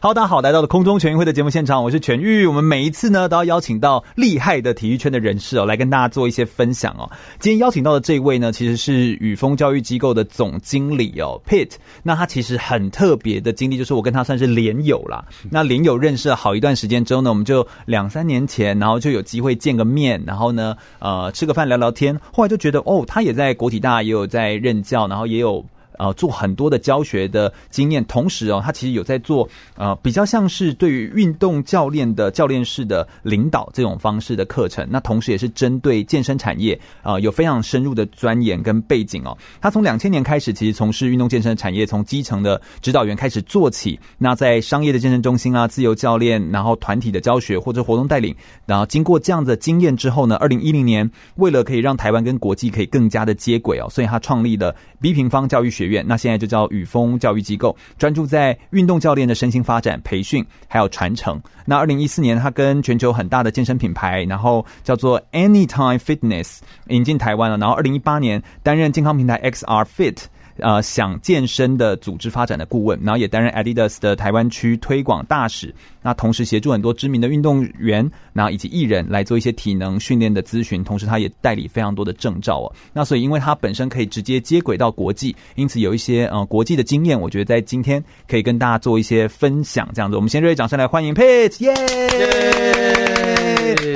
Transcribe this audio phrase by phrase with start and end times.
[0.00, 2.46] 好，大家好，来到了空中全运会的节目现场，我是全玉。
[2.46, 7.10] 我们每一次呢，都要邀请到厉害的体育圈的人士哦，来跟大家做一些分享哦。
[7.40, 11.72] 今天邀请到的这位呢，其实是宇峰教育机构的总经理哦，Pitt。
[12.04, 15.24] 那他其实很特别的经历，就是我跟他算是连友啦。
[15.50, 22.20] 那连友认识了好一段时间之后呢，我们就两三年前，然后就有机会见个面，然后呢，呃，吃个饭聊聊天。
[22.32, 25.66] 后来就觉得，哦，他也在国体大，也有在任教，然后也有。
[25.98, 34.88] 呃，做很多的教学的经验，同时哦，他其实有在做呃，比较像是对于运动教练的教练式的领导这种方式的课程。
[34.90, 39.38] 那同时也是针对健身产业啊、有非常深入的钻研跟背景哦。
[39.60, 43.98] 他从两千年开始，其实从事运动健身产业，从基层的指导员开始做起。
[44.18, 48.36] 那在商业的健身中心啊，自由教练，然后团体的教学或者活动带领，
[48.66, 61.42] 然后经过这样的经验之后呢，二零一零年为了可以让台湾跟国际可以更加的接轨哦，所以他创立了 B 平方教育学那现在就叫雨峰教育机构，专注在运动教练的身心发展、培训还有传承。
[61.64, 66.58] 那二零一四年，他跟全球很大的健身品牌，然后叫做 Anytime Fitness
[66.88, 67.58] 引进台湾了。
[67.58, 70.24] 然后二零一八年担任健康平台 XR Fit。
[70.58, 75.74] 呃，想健身的组织发展的顾问，然后也担任 Adidas 的台湾区推广大使。
[76.02, 80.84] 那同时协助很多知名的运动员，然后以及艺人来做一些体能训练的咨询。
[80.84, 82.72] 同时，他也代理非常多的证照哦。
[82.92, 89.90] 那所以，因为他本身可以直接接轨到国际，因此有一些呃国际的经验，我觉得在今天可以跟大家做一些分享。
[89.94, 91.74] 这样子，我们先热烈掌声来欢迎 Pitt，耶！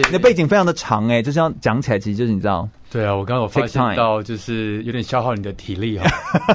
[0.07, 2.69] 你的背景非常的长哎，就是要讲起来，其实就是你知道。
[2.93, 6.05] 对啊，我刚刚有发现到，就是有点消耗你的体力哈。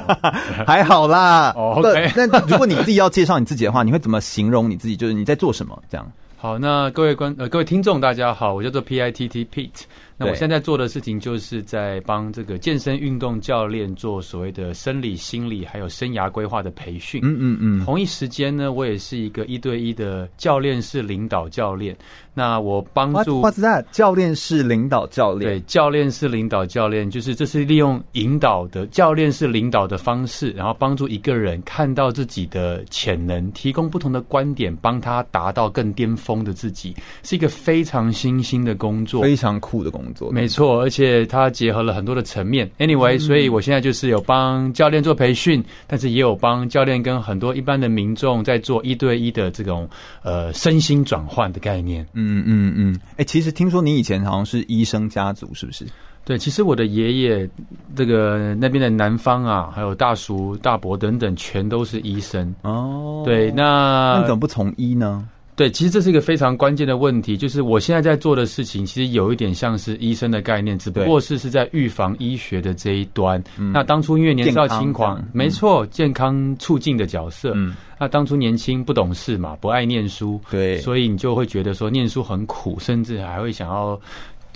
[0.66, 1.52] 还好啦。
[1.56, 2.12] 哦，OK。
[2.14, 4.96] 那如果你自己要介绍你自己的话，你会怎么形容你自己？
[4.96, 5.82] 就是你在做什么？
[5.90, 6.12] 这样。
[6.36, 9.82] 好，那各位观呃各位听众大家好，我叫做 P I T T Pitt。
[10.18, 17.20] 那我现在做的事情就是在帮这个健身运动教练做所谓的生理、心理还有生涯规划的培训。
[17.22, 17.84] 嗯嗯嗯。
[17.84, 21.96] 同一时间呢，我也是一个一对一的教练式领导教练。
[22.34, 23.42] 那我帮助。
[23.42, 23.86] What's that？
[23.92, 25.52] 教练式领导教练。
[25.52, 40.07] 对，教练式领导教练就是这是利用引导的教练式领导的方式，然后帮助一个人看到自己的潜能，提供不同的观点，帮他达到更巅峰的自己，是一个非常新兴的工作，非常酷的工作。
[40.32, 42.70] 没错，而且它结合了很多的层面。
[42.78, 49.90] Anyway，所以我现在就是有帮教练做培训，但是也有帮教练跟很多一般的民众在做一对一的这种
[50.22, 52.06] 呃身心转换的概念。
[52.12, 53.00] 嗯嗯嗯。
[53.16, 55.86] 哎，其实听说你以前好像是医生家族，是不是？
[56.24, 57.48] 对，其实我的爷爷
[57.96, 62.54] 这个那边的南方啊，还有大叔、大伯等等，全都是医生。
[62.62, 63.22] 哦。
[63.24, 65.26] 对，那那你怎么不从医呢？
[65.58, 73.42] 对，其实这是一个非常关键的问题，就是我现在在做的事情，其实有一点像是医生的概念，只不过是是在预防医学的这一端。
[73.58, 77.54] 嗯、那当初因为年少轻狂，没错，健康促进的角色。
[77.56, 84.00] 嗯，那当初年轻不懂事嘛，不爱念书，对，所以你就会觉得说念书很苦，甚至还会想要。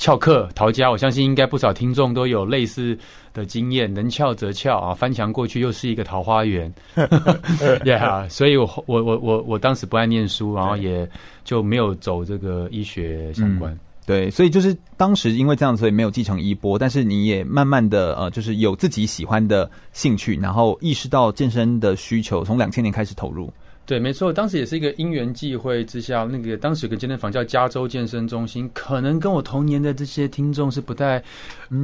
[0.03, 2.99] 翘课逃家，我相信应该不少听众都有类似
[3.33, 6.75] 的经验，能翘则翘啊，翻墙过去又是一个桃花源。
[6.97, 11.09] yeah，所以我我我我我当时不爱念书，然后也
[11.45, 13.75] 就没有走这个医学相关。
[13.75, 23.53] 嗯、对，所以就是当时因为这样，所以没有继承衣钵，但是你也慢慢的呃，就是有自己喜欢的兴趣，然后意识到健身的需求，从两千年开始投入。
[23.85, 31.25] 对，没错，当时也是一个因缘际会之下，那个当时有个健身房叫加州健身中心，可能跟我同年的这些听众是不太，
[31.69, 31.83] 嗯，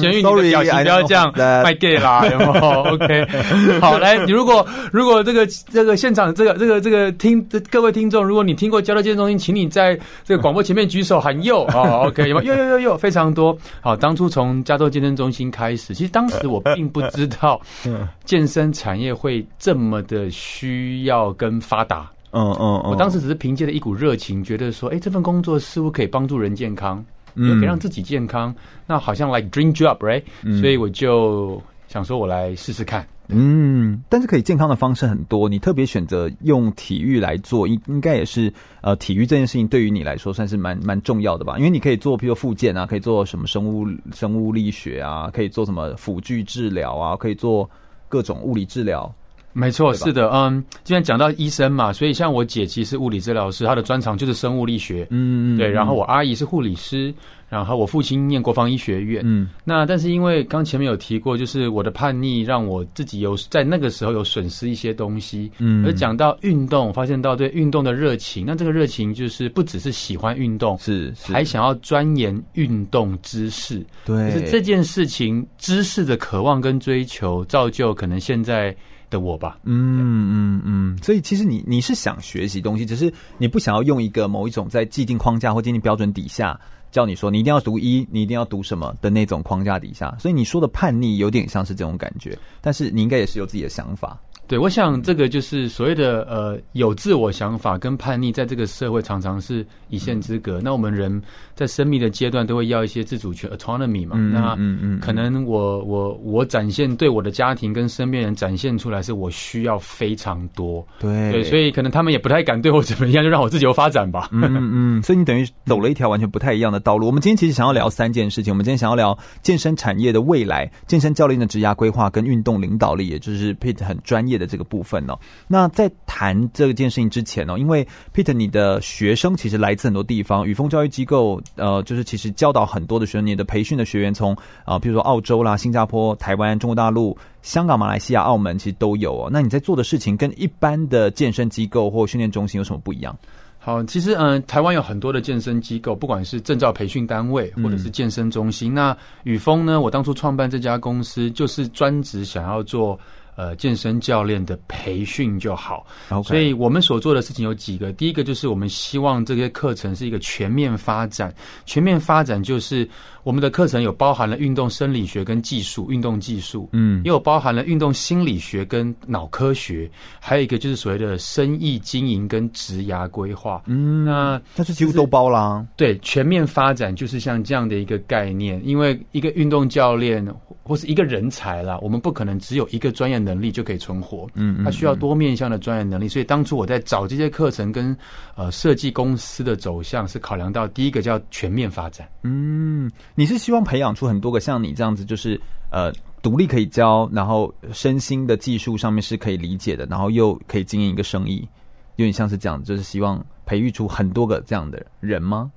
[0.00, 3.26] 全玉你的表情不要这样，卖 gay 啦，有没有？OK，
[3.80, 12.54] 好，来，你如果如果这个这个现场这个这个这个听各位听众，如果你听过加州健身中心，请你在这个广播前面举手喊右啊，OK，有没有？
[12.54, 13.56] 有有有有，非常多。
[13.82, 17.60] 好，当初从加州健身中心开始，其实当时我并不知道，
[18.26, 21.19] 健身产业会这么的需要。
[21.32, 28.54] 跟发达，嗯嗯嗯，我当时只是凭借着一股热情，觉得说，哎，这份工作似乎可以帮助人健康，也可以让自己健康，
[28.86, 30.24] 那好像 like dream job，right？
[30.60, 33.06] 所以我就想说，我来试试看。
[33.32, 41.56] 嗯，但是可以健康的方式很多，你特别选择用体育来做，应应该也是呃，体育这件事情对于你来说算是蛮蛮重要的吧？
[41.56, 47.70] 因为你可以做，譬如复健啊，可以做什么生物生物力学啊，可以做什么辅具治疗啊，可以做
[48.08, 49.14] 各种物理治疗。
[49.52, 57.14] 没错，是的，嗯，既然讲到医生嘛，所以像我姐其实物理治疗师，她的专长就是生物力学，嗯嗯，对，然后我阿姨是护理师。
[57.50, 71.32] 然后我父亲念国防医学院，嗯，那但是因为刚前面有提过，就是我的叛逆让我自己有在那个时候有损失一些东西，嗯，而讲到运动，发现到对运动的热情，那这个热情就是不只是喜欢运动，是，是。
[71.32, 78.76] 还想要钻研运动知识，对，就是这件事情知识的渴望跟追求，造就可能现在
[79.10, 79.98] 的我吧，嗯
[80.32, 86.60] 嗯嗯，所以其实你你是想学习东西，只是你不想要用一个某一种在既定框架或既定标准底下。
[86.90, 94.18] 叫你说你一定要读一，你一定要读什么的那种框架底下，所以你说的叛逆有点像是这种感觉，但是你应该也是有自己的想法。
[94.50, 100.58] 对，我想这个就是所谓的呃有自我想法跟叛逆，在这个社会常常是一线之隔。
[100.58, 101.22] 嗯、那我们人
[101.54, 104.16] 在生命的阶段都会要一些自主权 autonomy 嘛。
[104.18, 110.84] 嗯、那嗯嗯，可能我我我展现对我的家庭跟身边人展现出来，是我需要非常多。
[110.98, 114.30] 对对，所以可能他们也不太敢对我怎么样，就让我自己由发展吧。
[114.32, 117.06] 嗯嗯，所以你等于走了一条完全不太一样的道路。
[117.06, 125.20] 我们今天其实想要聊三件事情，我们今天想要聊健身产业的未来、健身教练的职涯规划跟运动领导力，也就是 Pete 很专业的这个部分哦。
[125.46, 139.28] 那在谈这件事情之前哦，因为 Peter 你的学生其实来自很多地方，雨峰教育机构呃，就是其实教导很多的学生，你的培训的学员从啊，比如说澳洲啦、新加坡、台湾、中国大陆、香港、马来西亚、澳门，其实都有哦。
[139.30, 143.18] 那你在做的事情跟一般的健身机构或训练中心有什么不一样？
[143.58, 148.72] 好，其实嗯、呃，台湾有很多的健身机构，不管是证照培训单位或者是健身中心。
[148.72, 153.00] 嗯、那宇峰呢，我当初创办这家公司，就是专职想要做。
[153.36, 156.22] 呃，健身教练的培训就好，Okay.
[156.24, 157.92] 所以我们所做的事情有几个。
[157.92, 161.34] 第一个就是我们希望这些课程是一个全面发展，
[161.64, 162.90] 全面发展就是
[163.22, 169.90] 我们的课程有包含了运动生理学跟技术，运动技术，嗯，也有包含了运动心理学跟脑科学，
[170.20, 175.66] 还有一个就是所谓的生意经营跟职涯规划，嗯，那它是几乎都包啦。
[175.76, 187.96] 对，全面发展就是像这样的一个概念，因为一个运动教练或是一个人才啦，我们不可能只有一个专业能力就可以存活，嗯，嗯，嗯，他需要多面向的专业能力，所以当初我在找这些课程跟
[188.36, 192.08] 呃设计公司的走向是考量到第一个叫全面发展。
[192.22, 195.40] 嗯，你是希望培养出很多个像你这样子，就是
[195.70, 201.48] 呃独立可以教，然后身心的技术上面是可以理解的，然后又可以经营一个生意，
[201.96, 205.52] 有点像是这样，就是希望培育出很多个这样的人吗？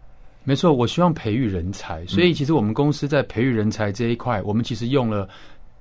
[0.46, 5.30] 没错，我希望培育人才，所以其实我们公司在培育人才这一块，我们其实用了。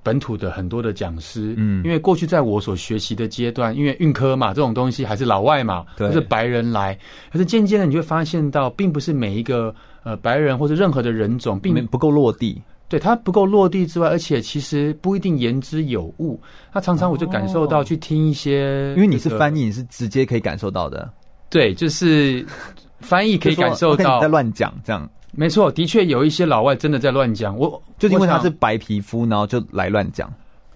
[0.03, 6.99] 本土的很多的讲师，嗯，因为过去在我所学习的阶段，因为运科嘛，这种东西还是老外嘛，对，都是白人来，
[7.31, 9.73] 可是渐渐的你会发现到，并不是每一个
[10.03, 16.41] 呃白人或者任何的人种，并不够落地，对，他不够落地之外，而且其实不一定言之有物，
[16.73, 21.13] 那常常我就感受到去听一些，因为你是翻译，你是直接可以感受到的，
[21.49, 22.45] 对，就是
[22.99, 25.09] 翻译可以感受到在乱讲这样。
[25.35, 27.57] 没错，的确有一些老外真的在乱讲。
[27.57, 30.33] 我就因为他是白皮肤，然后就来乱讲，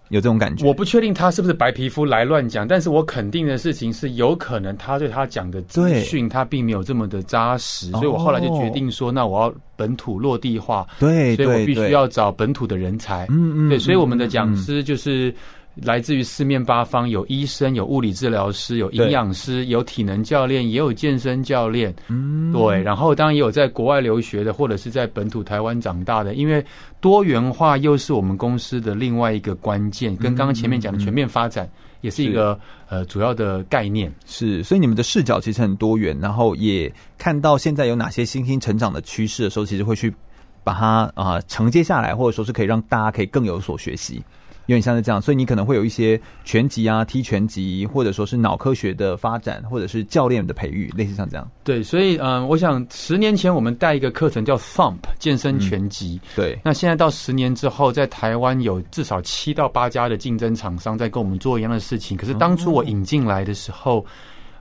[0.09, 0.65] 有这种感觉。
[0.65, 10.88] 我不确定他是不是白皮肤来乱讲，但是我肯定的事情是，有可能他对他讲的资讯他并没有这么的扎实，所以我后来就决定说，那我要本土落地化。
[11.00, 13.25] 对，所以我必须要找本土的人才。
[13.30, 15.36] 嗯嗯，对，所以我们的讲师就是。
[15.81, 21.95] 来自于四面八方，有医生，有物理治疗师，有营养师，有体能教练，也有健身教练。
[22.07, 22.81] 嗯，对。
[22.81, 26.33] 然后当然也有在国外留学的，或者是在本土台湾长大的。
[26.33, 26.65] 因为
[27.00, 31.69] 多元化又是我们公司的另外一个关键，跟刚刚前面讲的全面发展
[32.01, 34.15] 也是一个是呃主要的概念。
[34.25, 40.15] 是，所以你们的视角其实很多元，然后也看到现在有哪些新兴成长的趋势的时候，其实会去
[40.63, 44.24] 把它啊、呃、承接下来，或者说是可以让大家可以更有所学习。
[44.67, 51.50] 有点像是这样，所以你可能会有一些拳击啊、踢拳击，或者说是脑科学的发展，或者是教练的培育，类似像这样。
[51.63, 56.29] 对，所以嗯、呃，我想十年前我们带一个课程叫 Thump 健身拳击、嗯。
[56.36, 56.59] 对。
[56.63, 62.17] 那现在到十年之后，在台湾有至少七到八家的竞争厂商在跟我们做一样的事情。
[62.17, 64.05] 可是当初我引进来的时候，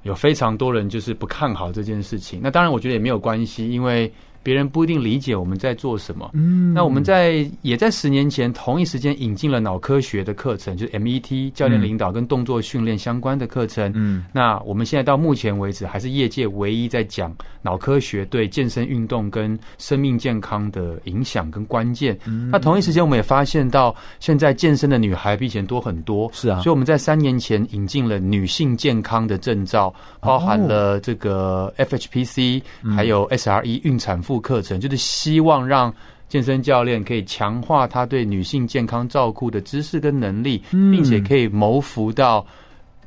[0.03, 2.41] 有非常多人就是不看好这件事情。
[2.43, 4.13] 那当然，我觉得也没有关系，因为。
[4.47, 6.31] 别人不一定理解我们在做什么。
[6.33, 13.91] 嗯，那我们在也在十年前同一时间引进了脑科学的课程，就是 MET 教练领导跟动作训练相关的课程。
[13.97, 22.17] 嗯，那我们现在到目前为止还是业界唯一在讲脑科学对健身运动跟生命健康的影响跟关键。
[22.25, 26.31] 嗯，那同一时间我们也发现到现在健身的女孩比以前多很多。
[26.33, 32.63] 是啊，所以我们在三年前引进了女性健康的证照，包含了这个 FHPC
[32.95, 34.36] 还有 SRE 孕产妇。
[34.41, 35.95] 课程就是希望让
[36.29, 42.47] 健身教练可以强化他对女性健康照顾的知识跟能力，并且可以谋福到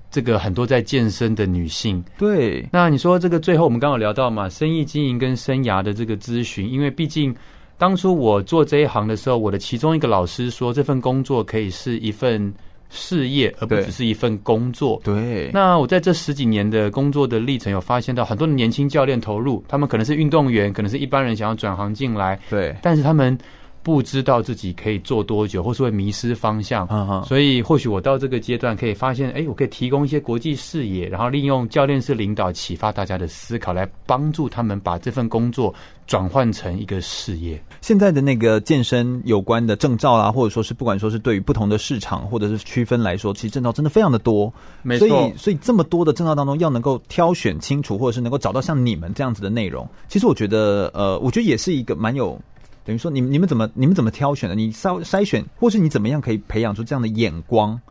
[0.09, 2.03] 这个很多在健身的女性。
[2.17, 7.35] 对，那你说这个最后我们刚好聊到嘛，生意经营跟生涯的这个咨询，因为毕竟
[7.77, 12.53] 当初我做这一行的时候，我的其中一个老师说，这份工作可以是一份。
[12.89, 14.99] 事业，而不只是一份工作。
[15.03, 15.51] 对。
[15.53, 22.39] 那我在这十几年的工作的历程，有发现到很多的年轻教练投入，他们可能是运动员，可能是一般人想要转行进来。
[22.49, 22.75] 对。
[22.81, 23.37] 但是他们
[23.83, 27.23] 不知道自己可以做多久，或是会迷失方向。
[27.25, 35.73] 所以或许我到这个阶段可以发现，哎，我可以提供一些国际视野，然后利用教练式领导启发大家的思考，来帮助他们把这份工作。
[36.09, 37.63] 转换成一个事业。
[37.81, 44.55] 现在的那个健身有关的证照啊，或者说是不管说是对于不同的市场或者是区分来说，其实证照真的非常的多。
[44.81, 45.07] 没错。
[45.07, 52.41] 所以，所以这么多的证照当中，要能够挑选清楚，或者是能够找到像你们这样子的内容，其实我觉得，呃，我觉得也是一个蛮有，
[52.89, 54.55] 等于说你们你们怎么你们怎么挑选的？
[54.55, 57.81] 你筛筛选，或是你怎么样可以培养出这样的眼光？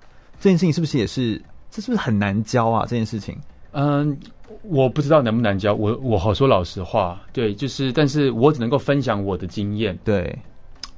[0.41, 1.43] 这件事情是不是也是？
[1.71, 2.87] 这是不是很难教啊？
[2.89, 3.39] 这件事情？
[3.71, 4.19] 嗯。
[4.63, 10.41] 我不知道难不难教，我我好说老实话，对，就是，但是我只能够分享我的经验，对，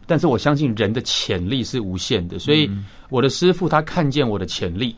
[0.07, 2.71] 但是我相信人的潜力是无限的，所以
[3.11, 4.97] 我的师傅他看见我的潜力。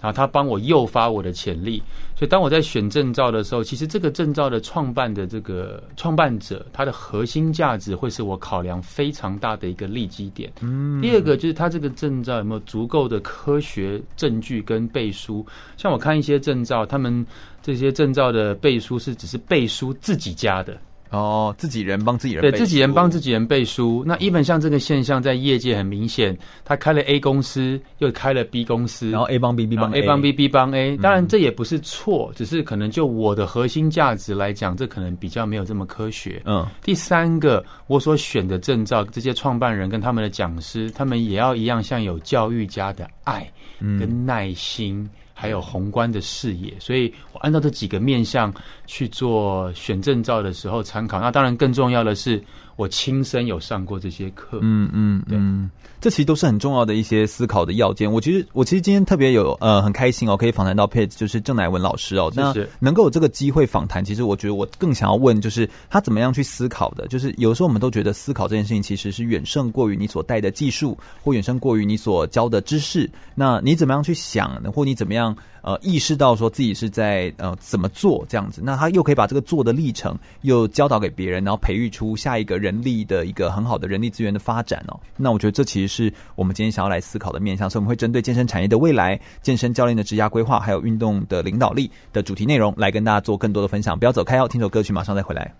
[0.00, 1.82] 然后他帮我诱发我的潜力，
[2.16, 10.52] 所以当我在选证照的时候，其实这个证照的创办的这个创办者，他的核心价值会是我考量非常大的一个利基点。
[10.60, 15.46] 嗯，第二个就是他这个证照有没有足够的科学证据跟背书？
[15.76, 17.26] 像我看一些证照，他们
[17.62, 20.78] 这些证照的背书是只是背书自己家的。
[21.14, 24.02] 哦，自己人帮自己人对，自己人帮自己人背书。
[24.06, 30.96] 那一本像这个现象，在业界很明显，他开了 A 公司，又开了 B 公司，然后 A 帮 B，B 帮 A，A 帮 B，B 帮 A。
[30.96, 36.42] 当然这也不是错，只是可能就我的核心价值来讲，这可能比较没有这么科学。
[36.44, 36.66] 嗯。
[36.82, 45.10] 第三个，我所选的证照，这些创办人跟他们的讲师，他们也要一样，像有教育家的爱跟耐心。
[45.44, 48.54] 还有宏观的视野，所以我按照这几个面向
[48.86, 51.20] 去做选证照的时候参考。
[51.20, 52.44] 那当然更重要的是。
[52.76, 58.12] 我亲身有上过这些课，嗯嗯嗯，这其实都是很重要的一些思考的要件。
[58.12, 67.06] 我其实我其实今天特别有呃很开心哦，可以访谈到 Page 就是郑乃文老师哦，那能够有这个机会访谈，其实我觉得我更想要问就是他怎么样去思考的。
[67.06, 73.10] 就是有时候我们都觉得思考这件事情其实是远胜过于你所带的技术，或远胜过于你所教的知识。
[73.34, 74.72] 那你怎么样去想呢？
[74.72, 78.62] 或你怎么样呃意识到说自己是在呃怎么做这样子？
[78.64, 82.54] 那他又可以把这个做的历程又教导给别人，然后培育出下一个。
[82.64, 93.98] 人力的一个很好的人力资源的发展哦，那我觉得这其实是我们今天想要来思考的面向，所以我们会针对健身产业的未来、健身教练的职涯规划，还有运动的领导力的主题内容，来跟大家做更多的分享。
[93.98, 95.52] 不要走开哦，听首歌曲，马上再回来。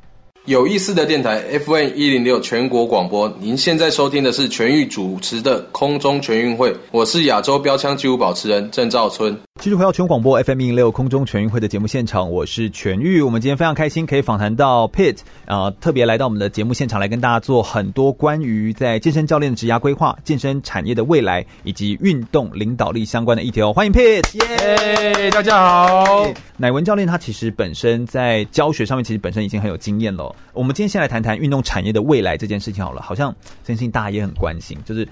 [0.46, 9.38] 有意思的电台 FM 一零六全国广播，您现在收听的是全域主持的空中全运会，我是亚洲标枪纪录保持人郑兆春。
[9.58, 13.22] 继续回到全广播 FM 一零六空中全运会的节目现场，我是全域。
[13.22, 23.72] 我们今天非常开心可以访谈到 Pitt 啊、呃，特别来到我们的节目现场来跟大家做很多关于在健身教练的职涯规划、健身产业的未来以及运动领导力相关的议题哦。
[23.72, 25.30] 欢迎 Pitt，耶！
[25.30, 26.26] 大家好。
[26.58, 30.33] 乃文教练他其实本身在教学上面其实本身已经很有经验了。
[30.52, 35.08] 我们今天先来谈谈运动产业的未来这件事情好了，好像相信大家也很关心，就是。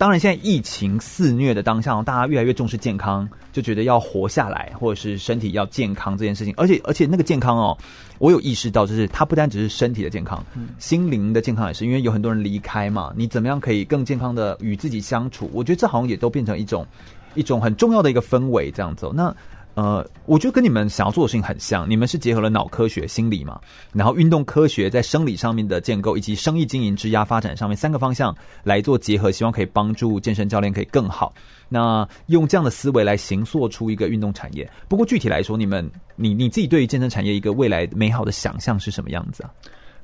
[0.00, 6.54] 当然，现在疫情肆虐的当下，大家越来越重视健康，就觉得要活下来，或者是身体要健康这件事情。
[6.56, 7.78] 而且，而且那个健康哦，
[8.20, 10.46] 我有意识到，就是它不单只是身体的健康，
[10.78, 11.84] 心灵的健康也是。
[11.84, 15.50] 因为有很多人离开嘛，你怎么样可以更健康的与自己相处？
[15.52, 16.86] 我觉得这好像也都变成一种
[17.34, 19.10] 一种很重要的一个氛围，这样子。
[19.12, 19.34] 那。
[19.78, 23.60] 呃，我觉得跟你们想要做的事情很像，你们是结合了脑科学、心理嘛，
[23.92, 31.32] 然后运动科学在生理上面的建构，以及生意经营、职涯发展上面三个方向来做结合，希望可以帮助健身教练可以更好。
[31.68, 34.68] 那用这样的思维来形塑出一个运动产业。
[34.88, 39.54] 不过具体来说，你们你你自己对于健身产业一个未来美好的想象是什么样子啊？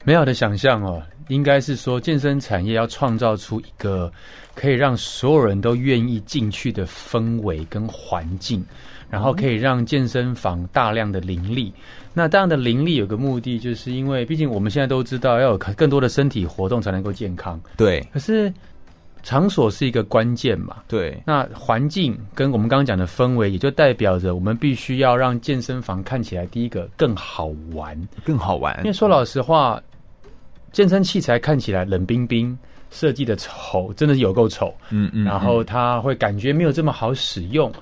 [0.04, 4.12] 美好的想象哦，应该是说健身产业要创造出一个
[4.54, 8.66] 可以让所有人都愿意进去的氛围跟环境。
[9.14, 11.73] 然后可以让健身房大量的林立。
[12.12, 17.61] 那这样的林立有个目的，就是因为毕竟我们现在都知道要有更多的身体活动才能够健康。
[17.76, 18.09] 对。
[18.12, 18.52] 可是
[19.23, 20.76] 场所是一个关键嘛？
[20.88, 21.23] 对。
[21.26, 28.78] 那环境跟我们刚刚讲的氛围，也就代表着我们必须要让健身房看起来第一个更好玩，更好玩。
[28.78, 29.83] 因为说老实话，
[30.73, 32.59] 健身器材看起来冷冰冰，
[32.90, 34.75] 设计的丑，真的是有够丑。
[34.90, 35.25] 嗯，嗯嗯。
[35.25, 37.73] 然后它会感觉没有这么好使用。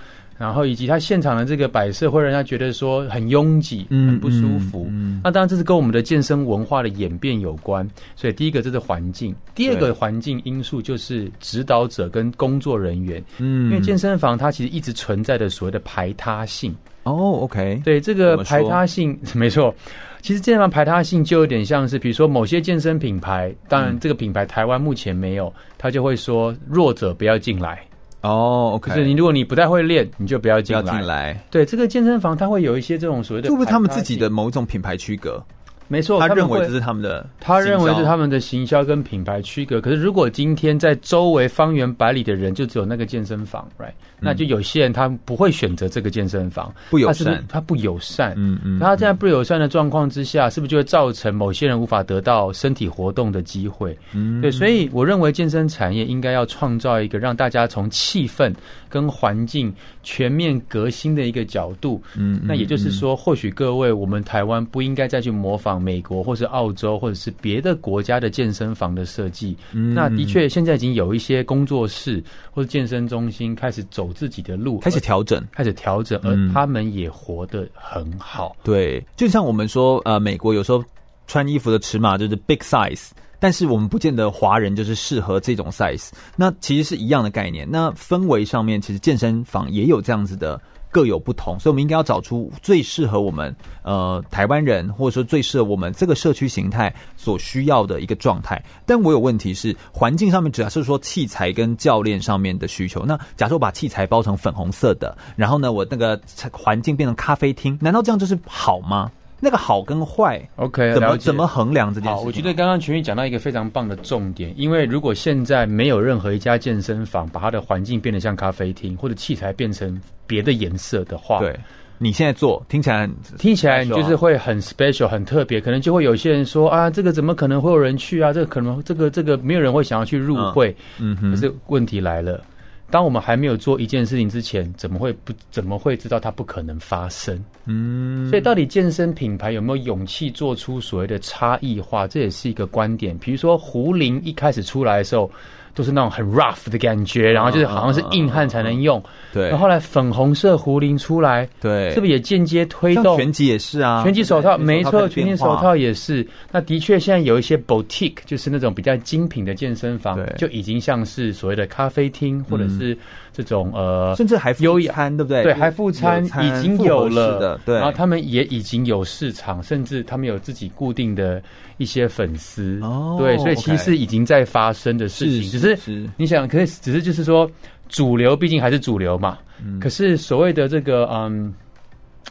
[0.42, 4.86] 然后以及它现场的这个摆设会让人家觉得说很拥挤，很不舒服。
[4.88, 7.88] 嗯嗯嗯、那当然这是跟我们的健身文化的演变有关。
[8.16, 13.22] 所以第一个这是环境，第二个环境因素就是指导者跟工作人员。
[13.38, 16.74] 嗯，因为健身房它其实一直存在的所谓的排他性。
[17.04, 19.76] 哦，OK，对这个排他性 没错。
[20.22, 27.86] 其实健身房排他性就有点像是，比如说某些健身品牌，当然这个品牌台湾目前没有，他就会说弱者不要进来。
[28.22, 30.82] 哦就是你如果你不太会练，你就不要进来。
[30.82, 31.44] 不要进来。
[31.50, 35.44] 对，这个健身房它会有一些这种所谓的，是不是他们自己的某一种品牌区隔？
[35.88, 39.80] 没错，他认为这是他们的，他认为是他们的行销跟品牌区隔。
[39.80, 43.92] 可是如果今天在周围方圆百里的人就只有那个健身房，right？
[44.20, 48.34] 那就有些人他不会选择这个健身房，不友善，他不友善。
[48.36, 48.78] 嗯嗯。
[48.78, 53.98] 他在不友善的状况之下，是不是就会造成某些人无法得到身体活动的机会？
[54.14, 54.50] 嗯，对。
[54.50, 58.54] 所以我认为健身产业应该要创造一个让大家从气氛
[58.92, 62.04] 跟环境全面革新的一个角度。
[62.16, 62.42] 嗯。
[62.44, 65.72] 那也就是说，或许各位，我们台湾不应该再去模仿。
[65.82, 78.54] 美国或是澳洲或者是别的国家的健身房的设计，嗯，那的确现在已经有一些工作室或者健身中心开始走自己的路，开始调整，开始调整，而他们也活得很好。
[78.62, 80.84] 对，就像我们说，呃，美国有时候
[81.26, 86.10] 穿衣服的尺码就是 big size，但是我们不见得华人就是适合这种 size。
[86.36, 87.68] 那其实是一样的概念。
[87.70, 90.60] 那氛围上面，其实健身房也有这样子的。
[90.94, 98.66] 各有不同，所以我们应该要找出最适合我们呃台湾人，或者说最适合我们这个社区形态所需要的一个状态。
[98.84, 103.06] 但我有问题是环境上面，主要是说器材跟教练上面的需求。
[103.06, 106.20] 那假设我把器材包成粉红色的，然后呢，我那个
[106.52, 109.12] 环境变成咖啡厅，难道这样就是好吗？
[109.44, 112.14] 那个好跟坏，OK，怎么怎么衡量这件事？
[112.14, 121.58] 好，我觉得刚刚群宇讲到一个非常棒的重点，因为如果现在没有任何一家健身房把它的环境变得像咖啡厅，或者器材变成别的颜色的话，对，
[121.98, 128.32] 你现在做听起来听起来就是会很 special 很特别，可能就会有些人说啊，这个怎么可能会有人去啊？
[128.32, 132.44] 这个可能这个这个没有人会想要去入会，嗯，嗯哼，可是问题来了。
[132.92, 137.44] 当我们还没有做一件事情之前，怎么会不怎么会知道它不可能发生？
[137.64, 142.06] 嗯，所以到底健身品牌有没有勇气做出所谓的差异化？
[142.06, 143.18] 这也是一个观点。
[143.18, 145.32] 比如说胡林一开始出来的时候。
[145.74, 149.02] 都是那种很 rough 的感觉，然后就是好像是硬汉才能用。
[149.32, 149.48] 对。
[149.48, 153.16] 然后后来粉红色胡铃出来，对，是不是也间接推动？
[153.16, 156.28] 拳击也是啊，拳击手套没错，拳击手套也是。
[156.50, 162.98] 那的确，现在有一些 boutique，就是那种比较精品的健身房，就已经像是所谓的咖啡厅，或者是
[163.32, 165.42] 这种呃，甚至还优餐，对不对？
[165.42, 167.58] 对，还副餐已经有了。
[167.64, 167.76] 对。
[167.76, 171.42] 然后他们也已经有市场，甚至他们有自己固定的
[171.78, 172.78] 一些粉丝。
[172.82, 173.16] 哦。
[173.18, 175.50] 对，所以其实已经在发生的事情。
[175.50, 177.50] 只是你想，可是只是就是说，
[177.88, 179.38] 主流毕竟还是主流嘛。
[179.64, 179.80] 嗯。
[179.80, 181.54] 可是所谓的这个嗯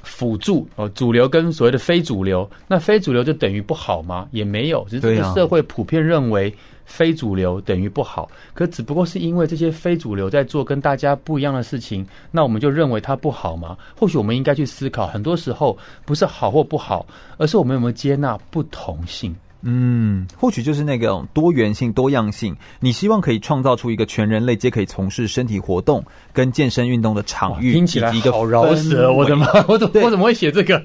[0.03, 4.27] 辅助哦，主流跟所谓的非主流，那非主流就等于不好吗？
[4.31, 6.55] 也没有，只是这个社会普遍认为
[6.91, 8.29] 非主流等于不好。
[8.53, 13.77] 可只不过是因为这些非主流在做跟大家不一样的事情，那我们就认为它不好吗？
[13.97, 19.37] 或许我们应该去思考，很多时候不是好或不好，而是我们有没有接纳不同性。
[19.63, 22.57] 嗯，或许就是那个多元性、多样性。
[22.79, 29.13] 你希望可以创造出一个全人类皆可以从事身体活动跟健身运动的场域，听起来好饶舌！
[29.13, 30.79] 我的妈，我怎么 我怎么会写这个？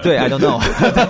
[0.00, 0.60] 对，I don't know。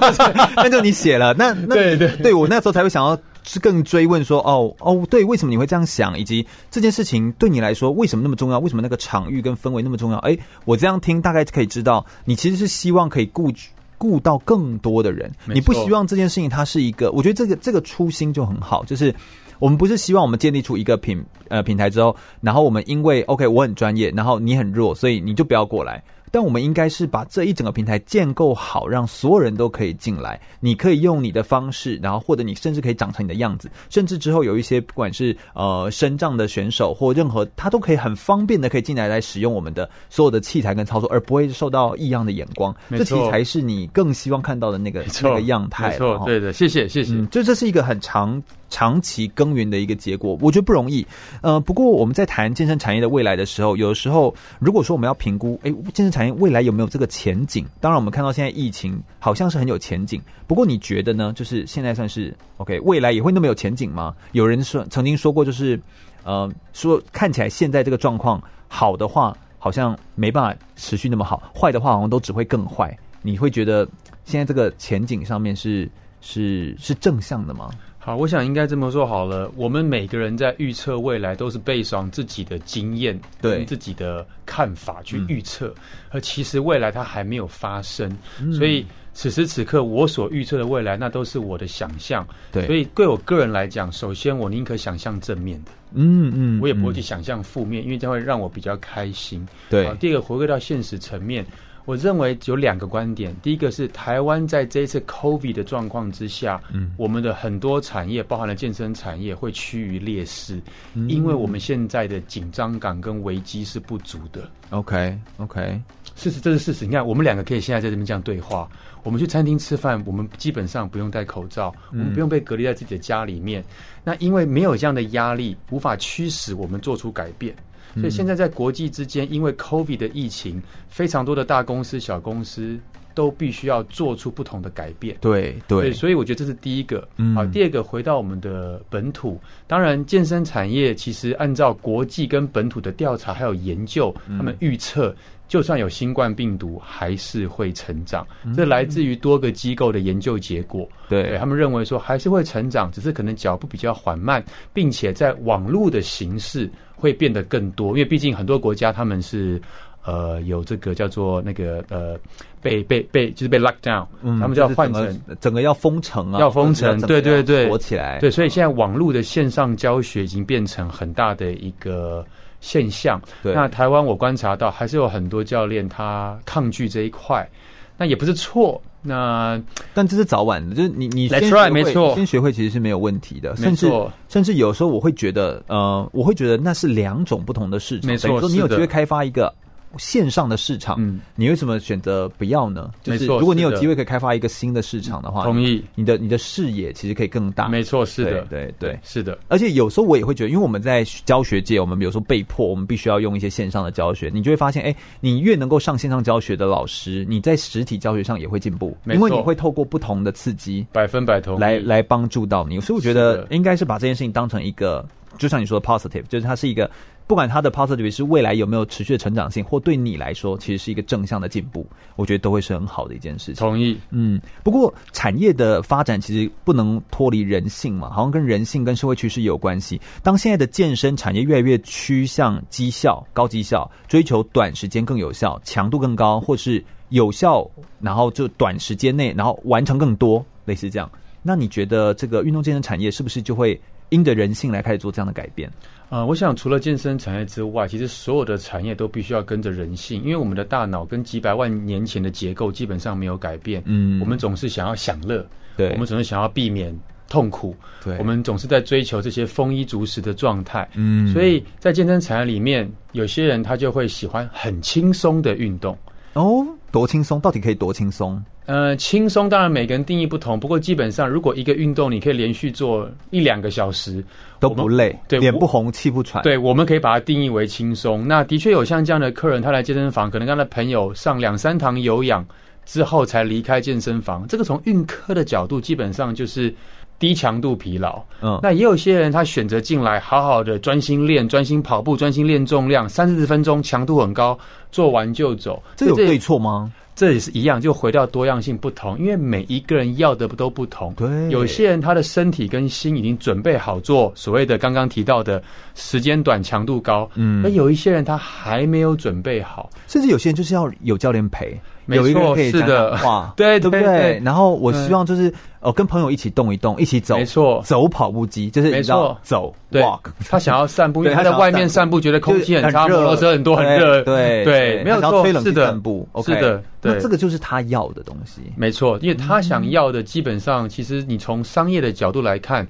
[0.56, 3.18] 那就你写了，那那对对对，我那时候才会想要
[3.50, 6.20] 是更追问说，哦哦，对，为什么你会这样想？
[6.20, 8.60] 以及这件事情对你来说为什么那么重要？
[8.60, 10.18] 为什么那个场域跟氛围那么重要？
[10.18, 13.52] 哎，我这样听大概可以知道，你其实是希望可以顾
[13.98, 19.16] 顾到更多的人，你不希望这件事情它是一个，我觉得这个这个初心就很好，就是
[19.58, 26.04] 我们不是希望我们建立出一个品呃平台之后，然后我们因为 OK 我很专业，然后你很弱，所以你就不要过来。
[26.30, 30.40] 但我们应该是把这一整个平台建构好，让所有人都可以进来。
[30.60, 42.76] 你可以用你的方式，然后或者你甚至可以长成你的样子，甚至之后有一些不管是呃身障的选手或任何，他都可以很方便的可以进来来使用我们的所有的器材跟操作，而不会受到异样的眼光。
[42.90, 45.90] 这其实才是你更希望看到的那个那个样态。
[45.90, 47.26] 没错，对的，谢谢谢谢。
[47.26, 51.06] 就这是一个很长长期耕耘的一个结果，我觉得不容易。
[51.42, 57.66] 呃，不过我们在谈健身产业的未来的时候，有的时候如果说我们要评估，哎，健身产业未来有没有这个前景？
[57.80, 60.22] 当然，我们看到现在疫情好像是很有前景。
[60.46, 61.32] 不过你觉得呢？
[61.34, 64.14] 就是现在算是 OK，未来也会那么有前景吗？
[64.32, 65.80] 有人说曾经说过，就是
[66.24, 72.98] 呃，说看起来现在这个状况好的话，好像没办法持续那么好；坏的话，好像都只会更坏。
[73.22, 73.88] 你会觉得
[74.24, 77.70] 现在这个前景上面是是是正向的吗？
[78.02, 79.52] 好，我想应该这么说好了。
[79.56, 85.74] 我们每个人在预测未来都是背上自己的经验，对自己的看法去预测，嗯、
[86.12, 92.26] 而其实未来它还没有发生，嗯、所以此时此刻我所预测的未来，那都是我的想象。
[92.50, 99.46] 对，所以对我个人来讲，首先我宁可想象正面的，嗯嗯，我也不会去想象负面，嗯、因为这会让我比较开心。
[99.68, 101.44] 对，第二个回归到现实层面。
[101.84, 110.60] 我认为有两个观点，第一个是台湾在这一次 COVID 的状况之下，嗯，我们的很多产业，包含了健身产业，会趋于劣势，
[110.94, 114.48] 嗯，因为我们现在的紧张感跟危机是不足的。
[114.70, 115.80] OK OK，
[116.14, 116.86] 事实这是事实。
[116.86, 118.68] 你看，我们两个可以现在在这边这样对话，
[119.02, 123.64] 我们去餐厅吃饭，我们基本上不用戴口罩，我们不用被隔离在自己的家里面。
[124.04, 127.56] 那因为没有这样的压力，无法驱使我们做出改变。
[127.94, 132.78] 所以现在在国际之间，因为 COVID 的疫情，非常多的大公司、小公司
[133.14, 135.16] 都必须要做出不同的改变。
[135.20, 137.08] 对对，所以我觉得这是第一个。
[137.16, 137.34] 嗯。
[137.34, 145.14] 好，第二个回到我们的本土，当然健身产业其实按照国际跟本土的调查还有研究，他们预测。
[145.48, 148.24] 就算有新冠病毒，还是会成长。
[148.54, 150.88] 这来自于多个机构的研究结果。
[151.08, 157.88] 对，对他们认为说还是会成长，只是可能脚步比较缓慢，并且在网络的形式会变得更多。
[157.88, 159.60] 因为毕竟很多国家他们是
[160.04, 162.18] 呃有这个叫做那个呃
[162.62, 168.18] 被被被就是被 lock down，嗯，他们就要换成整个，整个要封城啊，要封城，对对对，锁起来。
[168.18, 172.26] 对，所以现在网络的线上教学已经变成很大的一个。
[172.62, 177.48] 现象，对那台湾我观察到还是有很多教练他抗拒这一块，
[177.96, 179.62] 那也不是错，那
[179.94, 189.54] 但这是早晚的，就是你你先学会没错，先学会其实是没有问题的，甚至错甚至有时候我会觉得，呃，我会觉得那是两种不同的事情，没错，说你有机会开发一个。
[189.98, 192.90] 线上的市场，嗯，你为什么选择不要呢？
[193.02, 195.84] 就是如果你有机会可以开发一个新的市场的话，同意。
[195.94, 197.68] 你的你的视野其实可以更大。
[197.68, 199.38] 没错，是的，对对是的。
[199.48, 212.80] 而且有时候我也会觉得，因为我们在教学界，我们比如说被迫，我们必须要用一些线上的教学，你就会发现，哎，你越能够上线上教学的老师，你在实体教学上也会进步，因为你会透过不同的刺激，百分百同，来来帮助到你。
[212.80, 216.90] 所以我觉得应该是把这件事情当成一个，就像你说的 positive，就是它是一个。
[217.30, 223.54] 不管它的 positive 是未来有没有持续的成长性，或对你来说其实是一个正向的进步，我觉得都会是很好的一件事情。
[223.54, 224.00] 同意。
[224.10, 230.00] 嗯，不过产业的发展其实不能脱离人性嘛，好像跟人性跟社会趋势有关系。
[230.24, 241.12] 当现在的健身产业越来越趋向绩效、高绩效，追求短时间更有效、强度更高，或是有效，然后就短时间内然后完成更多，类似这样。
[241.44, 245.70] 那你觉得这个运动健身产业是不是就会因着人性来开始做这样的改变？
[246.10, 253.84] 啊、呃，我想除了健身产业之外，其实所有的产业都必须要跟着人性，因为我们的大脑跟几百万年前的结构基本上没有改变。
[253.86, 255.46] 嗯，我们总是想要享乐，
[255.76, 260.90] 对，我们总是想要避免痛苦，对，我们总是在追求这些丰衣足食的状态。
[260.96, 265.96] 嗯，所以在健身产业里面，有些人他就会喜欢很轻松的运动。
[266.32, 267.40] 哦，多轻松？
[267.40, 268.44] 到底可以多轻松？
[268.66, 274.24] 呃，轻松当然每个人定义不同，不过基本上如果一个运动你可以连续做一两个小时
[274.60, 278.28] 都不累，对，脸不红气不喘，对，我们可以把它定义为轻松。
[278.28, 282.46] 那的确有像这样的客人，他来健身房，可能跟他的朋友上两三堂有氧
[282.84, 284.46] 之后才离开健身房。
[284.48, 286.74] 这个从运科的角度，基本上就是
[287.20, 288.24] 低强度疲劳。
[288.42, 294.58] 嗯，那也有些人他选择进来，好好的专心练，专心跑步，专心练重量，三四十分钟，强度很高，
[294.90, 295.84] 做完就走。
[295.96, 296.92] 这有对错吗？
[297.16, 301.12] 这也是一样，就回到多样性不同，因为每一个人要的都不同。
[301.14, 305.62] 对，有些人他的身体跟心已经准备好做所谓的刚刚提到的
[305.94, 307.30] 时间短、强度高。
[307.34, 311.80] 嗯，那有一些人他还没有准备好，甚至有些人就是要有教练陪。
[312.16, 314.40] 有一个人可以是的，话， 对对不对？
[314.44, 320.20] 然后我希望就是呃跟朋友一起动一动，一起走，没错，走跑步机就是没错，走 walk。
[320.48, 325.98] 他想要散步，因为他在外面散步觉得空气很差，摩托车很多很热，对对，没有错，是的，
[326.44, 332.88] 是的，那这个就是他要的东西，没错，因为他想要的基本上，其实你从商业的角度来看。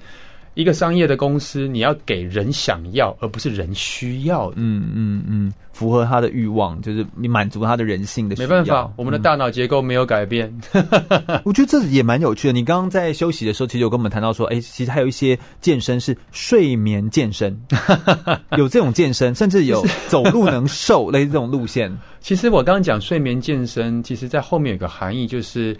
[0.54, 4.56] 一个商业的公司，你要给人想要，而不是人需要的。
[4.56, 8.48] 嗯嗯嗯，符合他的欲望，就是你满足他的人性的需要。
[8.48, 10.60] 没办法，我们的大脑结构没有改变。
[10.72, 12.52] 嗯、 我觉得这也蛮有趣的。
[12.52, 17.62] 你刚刚在休息的时候，其实有跟我们谈到说，哎，其实还有一些健身是睡眠健身，
[18.58, 21.98] 有这种健身，甚至有走路能瘦类似这种路线。
[22.20, 25.78] 其实我刚刚讲睡眠健身，其实在后面有个含义，就是。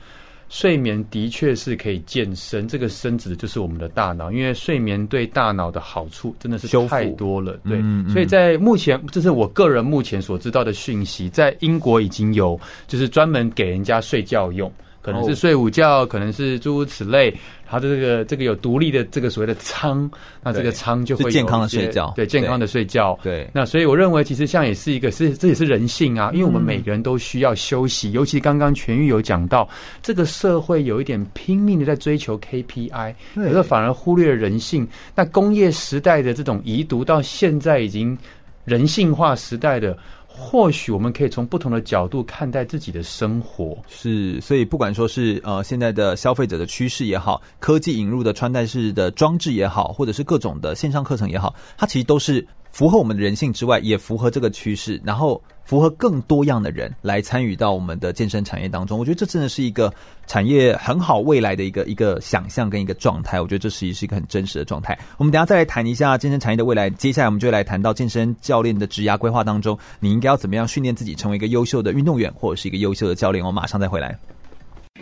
[0.50, 7.52] 睡眠的确是可以健身，这个身子就是我们的大脑，因为睡眠对大脑的好处真的是太多了。
[7.64, 14.72] 对，嗯嗯、所以在目前，这是我个人目前所知道的讯息，在英国已经有就是专门给人家睡觉用。
[15.02, 17.38] 可能是睡午觉，可能是诸如此类。
[17.66, 20.10] 它的这个这个有独立的这个所谓的舱，
[20.42, 23.16] 那这个舱就会健康的睡觉，对健康的睡觉。
[23.22, 29.68] 对，那所以我认为其实像也是一个是这也是人性啊，因为我们每个人都需要休息，嗯、尤其刚刚全玉有讲到，
[30.02, 34.88] 这个社会有一点拼命的在追求 KPI，可是反而忽略了人性。
[35.14, 38.18] 那工业时代的这种遗毒，到现在已经
[38.64, 39.96] 人性化时代的。
[40.40, 52.48] 或许我们可以从不同的角度看待自己的生活，是，所以不管说是呃现在的消费者的趋势也好，科技引入的穿戴式的装置也好，或者是各种的线上课程也好，它其实都是。
[52.72, 58.98] 符合我们的人性之外，也符合这个趋势，然后符合更多样的人来参与到我们的健身产业当中。
[58.98, 59.92] 我觉得这真的是一个
[60.26, 63.40] 产业很好未来的一个一个想象跟一个状态。
[63.40, 64.98] 我觉得这实际是一个很真实的状态。
[65.18, 66.90] 我们等下再来谈一下健身产业的未来。
[66.90, 73.44] 接下来我们就来谈到健身教练的职涯规划当中，你应该要怎么样训练自己成为一个优秀的运动员或者是一个优秀的教练。
[73.44, 74.18] 我马上再回来。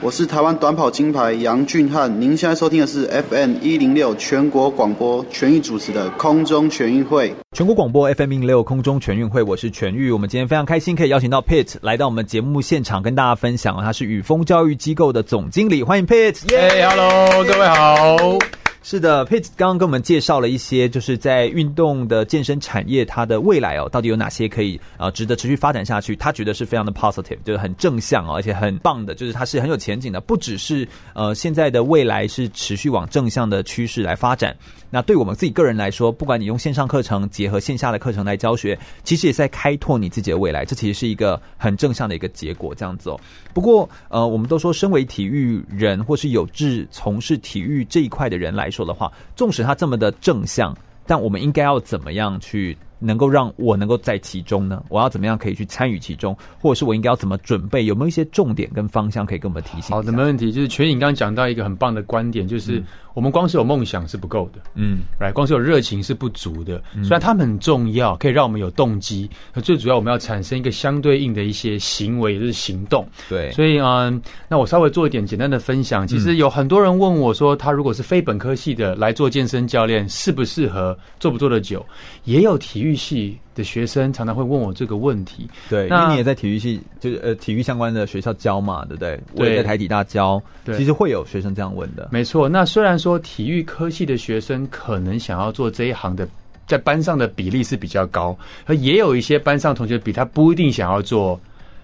[0.00, 7.34] 我是台湾短跑金牌杨俊翰，您现在收听的是 FM 一零六全国广播全域主持的空中全运会。
[7.50, 10.12] 全国广播 FM 一零六空中全运会，我是全域。
[10.12, 13.82] 我们今天非常开心可以邀请到 Pitt 来到我们节目现场，跟大家分享。
[13.82, 16.48] 他是宇峰教育机构的总经理，欢迎 Pitt。
[16.52, 18.38] 耶、hey，Hello，各位好。
[18.80, 26.16] 是的，Pitt 刚刚跟我们介绍了一些，就是在运动的健身产业，它的未来哦，到底有哪些可以、呃、值得持续发展下去？
[26.16, 30.20] 他觉得是非常的 positive，就是很正向哦，而且很棒的，就是它是很有前景的。
[30.20, 34.56] 不只是呃现在的未来是持续往正向的趋势来发展。
[34.90, 40.64] 那对我们自己个人来说，不管你用线上课程结合线下的课程来教学，其实也在开拓你自己的未来。
[40.64, 43.20] 这其实是一个很正向的一个结果，这样子哦。
[43.52, 48.78] 不过呃，我们都说，身为体育人或是有志从事体育这一块的人来说。
[48.78, 54.84] 说的话，纵使他这么的正向，但我们应该要怎么样去能够让我能够在其中呢？
[54.88, 57.84] 我要怎么样可以去参与其中，或者是我应该要怎么准备？
[57.84, 59.96] 有没有一些重点跟方向可以跟我们提醒？
[59.96, 60.52] 好的，没问题。
[60.52, 62.84] 就是全颖刚刚讲到一个很棒的观点，就是。
[63.18, 66.84] 嗯我们光是有梦想是不够的，嗯，来，光是有热情是不足的。
[67.02, 73.08] 虽然他们很重要，可以让我们有动机，可最主要我们要产生一个相对应的一些行为，就是行动。
[73.28, 76.06] 对，所以嗯，那我稍微做一点简单的分享。
[76.06, 81.86] 其实有很多人问我说，他如果是非本科系的来做健身教练，适不适合，做不做得久？
[82.22, 85.48] 也有体育系的学生常常会问我这个问题。
[85.68, 89.18] 对，那因为你也在体育系，就是呃体育相关的学校教嘛，对不对？
[89.34, 92.08] 我也在台体大教，对，其实会有学生这样问的。
[92.12, 93.08] 没错，那虽然说。
[93.08, 96.28] 说体育科系的学生可能想要做这一行的，
[96.66, 101.40] 在班上的比例是比较高，而也有一些班上同学比他不一定想要做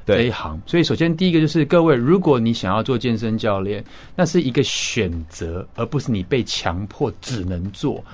[0.06, 0.62] 这一行。
[0.66, 3.84] 所以首先第一个就是各位，如果你想要做健身教练，
[4.16, 8.04] 那是一个选择，而不是你被强迫只能做。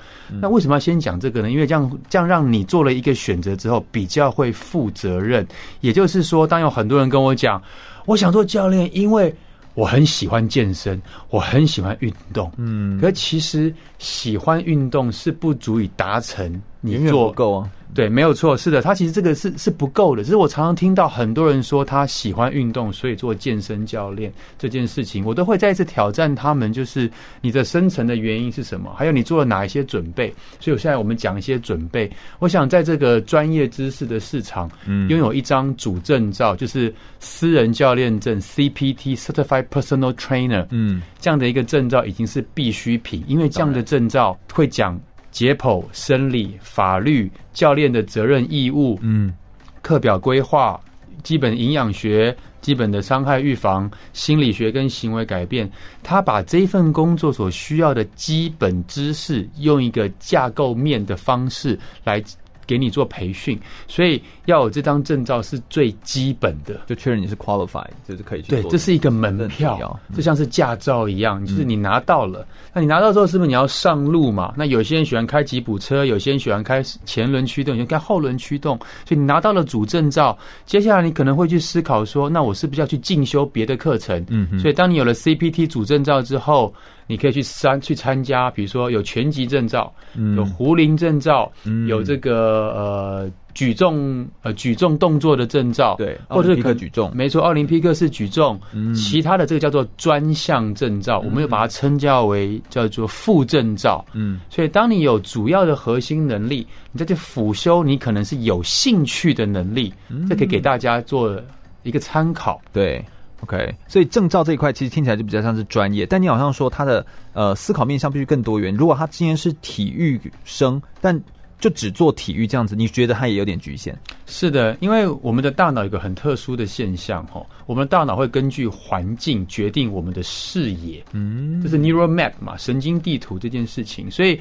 [0.41, 1.51] 那为什么要先讲这个呢？
[1.51, 5.47] 因为这样这样让你做了一个选择之后，比较会负责任。
[5.81, 7.63] 也就是说，当有很多人跟我讲，
[8.05, 9.35] 我想做教练，因为
[9.73, 17.69] 我很喜欢健身，我很喜欢运动，嗯，可其实喜欢运动是不足以达成你做够啊。
[17.93, 20.23] 对，没有错，是的，他其实这个是是不够的。
[20.23, 28.93] 只是我常常听到很多人说他喜欢运动，所以做健身教练这件事情，我都会再一次挑战他们，就是你的深层的原因是什么？
[28.95, 30.33] 还有你做了哪一些准备？
[30.61, 32.11] 所以我现在我们讲一些准备。
[32.39, 45.01] 我想在这个专业知识的市场，嗯，拥有一张主证照，就是私人教练证 （CPT，Certified Personal Trainer），嗯，这样的一个证照已经是必需品，因为这样的证照会讲。
[45.31, 49.33] 解剖、生理、法律、教练的责任义务，嗯，
[49.81, 50.81] 课表规划、
[51.23, 55.71] 基本营养学、基本的伤害预防、心理学跟行为改变，
[56.03, 62.23] 他把这份工作所需要的基本知识，用一个架构面的方式来。
[62.71, 68.61] 给你做培训，所以要有这张证照是最基本的，就确认你是 qualified，就是可以去做。
[68.61, 74.53] 对，这是一个门票，就像是驾照一样，就是你拿到了，那你拿到之后是不是你要上路嘛？
[74.55, 84.25] 那有些人喜欢开吉普车，有些人喜欢开前轮驱动，有些人开后轮驱动，所以你拿到了主证照，接下来你可能会去思考说，那我是不是要去进修别的课程？
[84.29, 86.73] 嗯，所以当你有了 CPT 主证照之后。
[87.07, 111.41] 你可以去参去参加，比如说有拳击证照，嗯、有壶铃证照，嗯、有这个呃举重呃举重动作的证照，对，或者是可举重，没错，奥林匹克是举重，嗯、其他的这个叫做专项证照，嗯、我们又把它称叫为叫做副证照，嗯，所以当你有主要的核心能力，你再去辅修你可能是有兴趣的能力，嗯、这可以给大家做
[111.83, 113.05] 一个参考，对。
[113.43, 118.75] OK，所以证照这一块其实听起来就比较像是专业，但你好像说他的呃思考面向必须更多元。
[118.75, 121.21] 如果他今天是体育生，但
[121.59, 123.95] 就只做体育这样子，你觉得他也有点局限？
[124.25, 134.09] 是的，因为我们的大脑有个很特殊的现象哈，我们的大脑会根据环境决定我们的视野，嗯，就是 neural map 嘛，神经地图这件事情。
[134.09, 134.39] 所以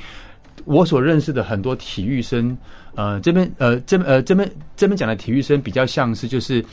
[0.64, 2.56] 我所认识的很多体育生，
[2.94, 6.64] 呃，这边呃这呃这边这边讲的体育生比较像是就是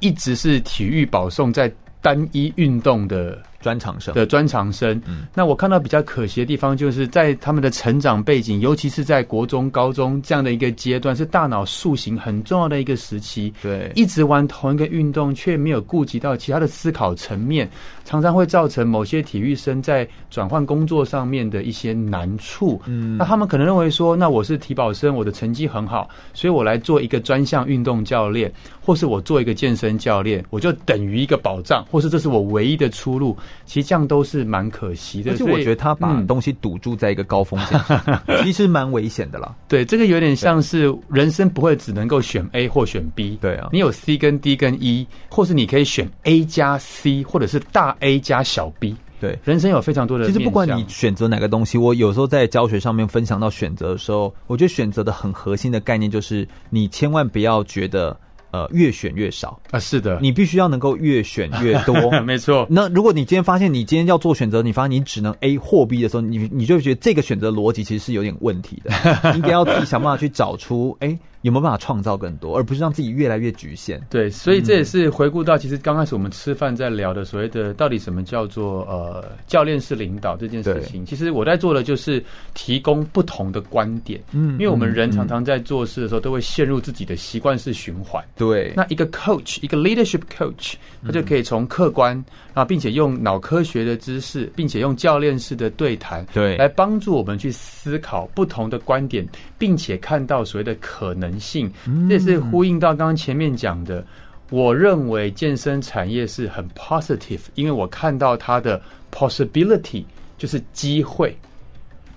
[0.00, 3.42] 一直是体育保送在单一运动的。
[3.64, 13.54] 专长生的专长生，嗯，那我看到比较可惜的地方，就是在他们的成长背景，尤其是在国中、高中这样的一个阶段，是大脑塑形很重要的一个时期。
[13.62, 17.70] 对，一直玩同一个运动，却没有顾及到其他的思考层面，
[18.04, 22.82] 常常会造成某些体育生在转换工作上面的一些难处。
[22.84, 28.52] 嗯，那他们可能认为说，那我是体保生，我的成绩很好，所以我来做一个专项运动教练，
[28.84, 33.38] 或是我做一个健身教练，我就等于一个保障，或是这是我唯一的出路。
[33.66, 37.80] 其实这样都是蛮可惜的，而且我觉得他把东西堵住在一个高风险，
[38.26, 39.54] 嗯、 其实蛮危险的啦。
[39.68, 48.96] 对，这个有点像是人生不会只能够选 A 或选 B，对啊，你有 C 跟 D 跟 E，或是你可以选 A 加 C，或者是大 A 加小 B。
[49.20, 50.26] 对，人生有非常多的。
[50.26, 58.18] 其实不管你选择哪个东西，我有时候在教学上面分享到选择的时候，我觉得选择的很核心的概念就是，你千万不要觉得。
[58.54, 62.68] 呃，越选越少啊，是的，你必须要能够越选越多， 没错。
[62.70, 68.92] 那如果你今天发现你今天要做选择，你发现你只能 A 或 B 的时候，你你就觉得这个选择逻辑其实是有点问题的，
[69.32, 71.18] 你 应该要自己想办法去找出，哎。
[71.44, 74.00] 有没有办法创造更多，而不是让自己越来越局限？
[74.08, 81.04] 对，所以这也是回顾到，其实刚开始我们吃饭在聊的所谓的到底什么叫做呃教练式领导这件事情。
[81.04, 84.22] 其实我在做的就是提供不同的观点。
[84.32, 88.24] 嗯，因为我们人常常在做事的时候都会陷入自己的习惯式循环。
[88.38, 99.28] 对，那一个 coach，一个 leadership coach，他就可以从客观啊，并且用脑科学的知识，并且用教练式的对谈，对，来帮助我们去思考不同的观点，
[99.64, 101.72] 并且看到所谓的可能性，
[102.10, 104.04] 这是呼应到刚刚前面讲的。
[104.50, 110.04] 我认为健身产业是很 positive，因为我看到它的 possibility
[110.36, 111.38] 就是机会。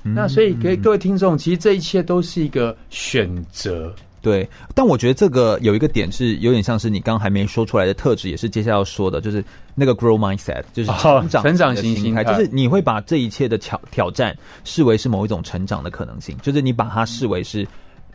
[0.03, 3.95] 那所以给各位听众，其实这一切都是一个选择。
[4.27, 17.67] 对，但我觉得这个有一个点是有点像是你刚还没说出来的特质，也是接下来要说的，就是那个 grow mindset，就是成长、成长型心态，就是你会把这一切的挑挑战视为是某一种成长的可能性，就是你把它视为是。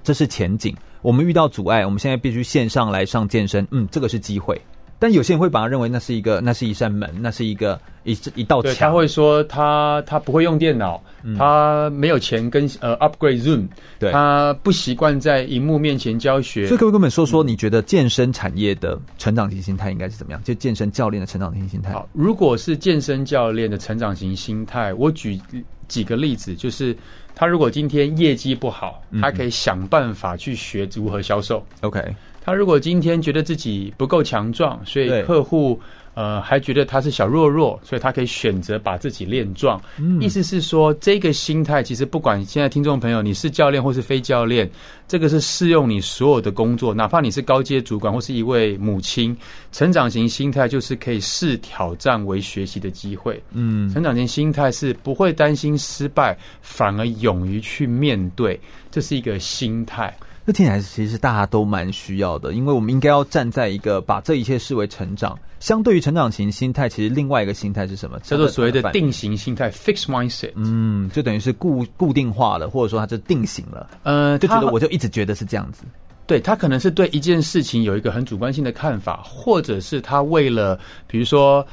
[0.04, 4.62] 这是前景，我们遇到阻碍，我们现在必须线上来上健身，嗯，这个是机会。
[5.02, 8.72] 但有些人会把它认为那是一个，那是一扇门，那是一个一一道墙。
[8.76, 16.68] 他会说他他不会用电脑，嗯、他没有钱跟呃 upgrade Zoom，对，他不习惯在荧幕面前教学。
[16.68, 20.40] 所以各位哥们说说，你觉得健身产业的成长型心态应该是怎么样？
[20.44, 21.92] 就健身教练的成长型心态。
[21.92, 25.40] 好，如果是健身教练的成长型心态，我举
[25.88, 26.96] 几个例子，就是。
[27.34, 31.64] 他如果今天业绩不好，他可以想办法去学如何销售。
[31.80, 35.80] OK，他如果今天觉得自己不够强壮，所以客户。
[36.14, 39.80] 呃，还觉得他是小弱弱，所以他可以选择把自己练壮。
[39.96, 44.72] 嗯，意思是说，这个心态其实不管现在听众朋友你是教练或是非教练，
[45.08, 49.38] 这个是适用你所有的工作，哪怕你是高阶主管或是一位母亲，
[49.72, 53.42] 成长型心态就是可以视挑战为学习的机会。
[53.52, 60.18] 嗯，成长型心态是不会担心失败，反而勇于去面对，这是一个心态。
[60.44, 65.38] 这听起来其实大家都蛮需要的，因为我们应该要站在一个把这一切视为成长。
[65.60, 68.18] 相对于成长型心态，其实另外一个心态是什么？
[68.18, 70.50] 叫做所谓的定型心态 （fixed mindset）。
[70.56, 73.88] 嗯，就等于是固固定化了，或者说它就定型了。
[74.02, 75.84] 呃，就觉得我就一直觉得是这样子。
[76.26, 81.68] 对，他可能是对一件事情有一个很主观性的看法，或者是他为了比如说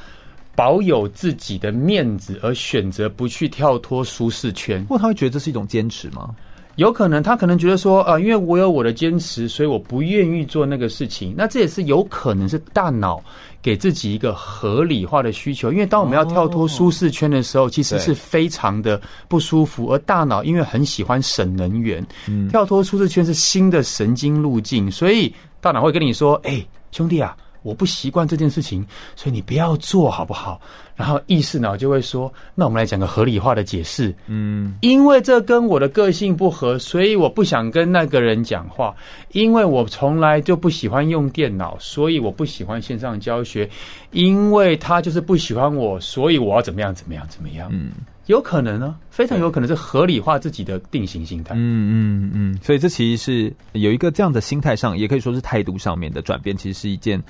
[0.54, 4.86] 保有自己的面子而选择不去跳脱舒适圈。
[4.88, 6.36] 或他会觉得这是一种坚持吗？
[6.80, 11.34] 有可能他可能觉得说，呃，因为我有我的坚持，所以我不愿意做那个事情。
[11.36, 13.22] 那这也是有可能是大脑
[13.60, 15.72] 给自己一个合理化的需求。
[15.72, 19.92] 因为当我们要跳脱舒适圈的时候，其实是非常的不舒服。
[19.92, 22.06] 而大脑因为很喜欢省能源，
[22.48, 27.36] 跳脱舒适圈是新的神经路径，所以大脑会跟你说，哎，兄弟啊。
[27.62, 30.60] 我不习惯这件事情，所以你不要做好不好？
[30.96, 38.96] 然后意识脑就会说：“那我们来讲个合理化的解释。”嗯，因为这跟我的个性不合，所以我不想跟那个人讲话。
[39.32, 43.70] 因为我从来就不喜欢用电脑，所以我不喜欢线上教学。
[44.10, 46.94] 因为他就是不喜欢我，所以我要怎么样？
[46.94, 47.26] 怎么样？
[47.28, 47.70] 怎么样？
[47.72, 47.92] 嗯。
[48.26, 51.56] 有可能呢，非常有可能是合理化自己的定型心态。
[51.56, 57.24] 嗯嗯嗯，所以这其实是有一个这样的心态上，也可以说是态度上面的转变，其实是一件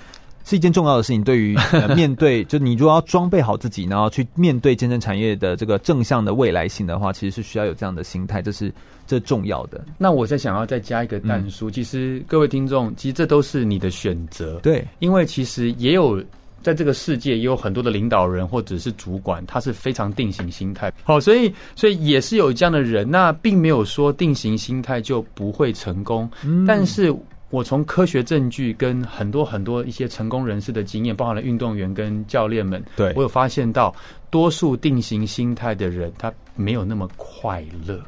[0.44, 1.22] 是一件重要的事情。
[1.22, 8.72] 对于、 呃、面对，就你如果要装备好自己，然后去面对健身产业的这个正向的未来性的话，其实是需要有这样的心态，这是
[9.06, 9.84] 这是重要的。
[9.98, 14.60] 那我再想要再加一个但书，嗯、其实各位听众，其实这都是你的选择。
[14.62, 16.24] 对，因为其实也有
[16.62, 20.92] 在这个世界也有很多的领导人或者是主管，他是非常定型心态。
[21.04, 27.14] 好，所以所以也是有这样的人，那并没有说定型心态就不会成功，嗯、但是。
[27.50, 33.96] 我从科学证据跟很多很多一些成功人士的经验，包含了运动员跟教练们，对我有发现到，
[34.30, 38.00] 多数定型心态的人，他没有那么快乐。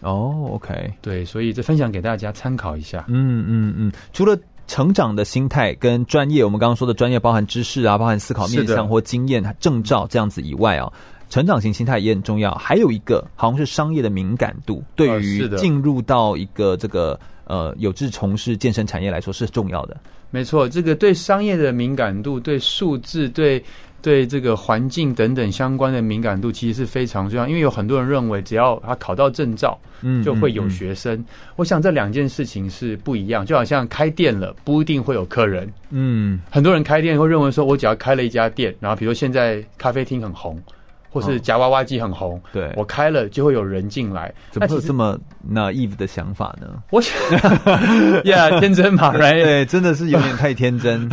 [0.00, 3.04] 哦，OK，对，所以这分享给大家参考一下。
[3.06, 4.36] 嗯嗯嗯，除了
[4.66, 10.92] 成长的心态跟专业，我们刚刚说的专业包含知识啊，包含思考面向或经验、证照这样子以外啊，
[11.30, 12.52] 成长型心态也很重要。
[12.54, 17.20] 还有一个好像是商业的敏感度，对于进入到一个这个。
[17.48, 19.96] 呃，有志从事健身产业来说是重要的。
[20.30, 23.64] 没错，这个对商业的敏感度、对数字、对
[24.02, 27.48] 对这个环境等等相关的敏感度，其实是非常重要。
[27.48, 31.14] 因为有很多人认为，只要他考到证照，嗯，就会有学生。
[31.14, 33.46] 嗯嗯嗯、我想这两件事情是不一样。
[33.46, 35.72] 就好像开店了，不一定会有客人。
[35.88, 40.62] 嗯，很多人开店会认为说，我只要开了一家店，然后比如说现在咖啡厅很红。
[41.10, 45.18] 或是夹娃娃机很红，对，我开了就会有人进来，怎么会有这么
[45.50, 46.82] naive 的想法呢？
[46.90, 47.16] 我想，
[48.24, 49.42] Yeah，天真嘛， Right？
[49.42, 51.08] 对，真的是有点太天真。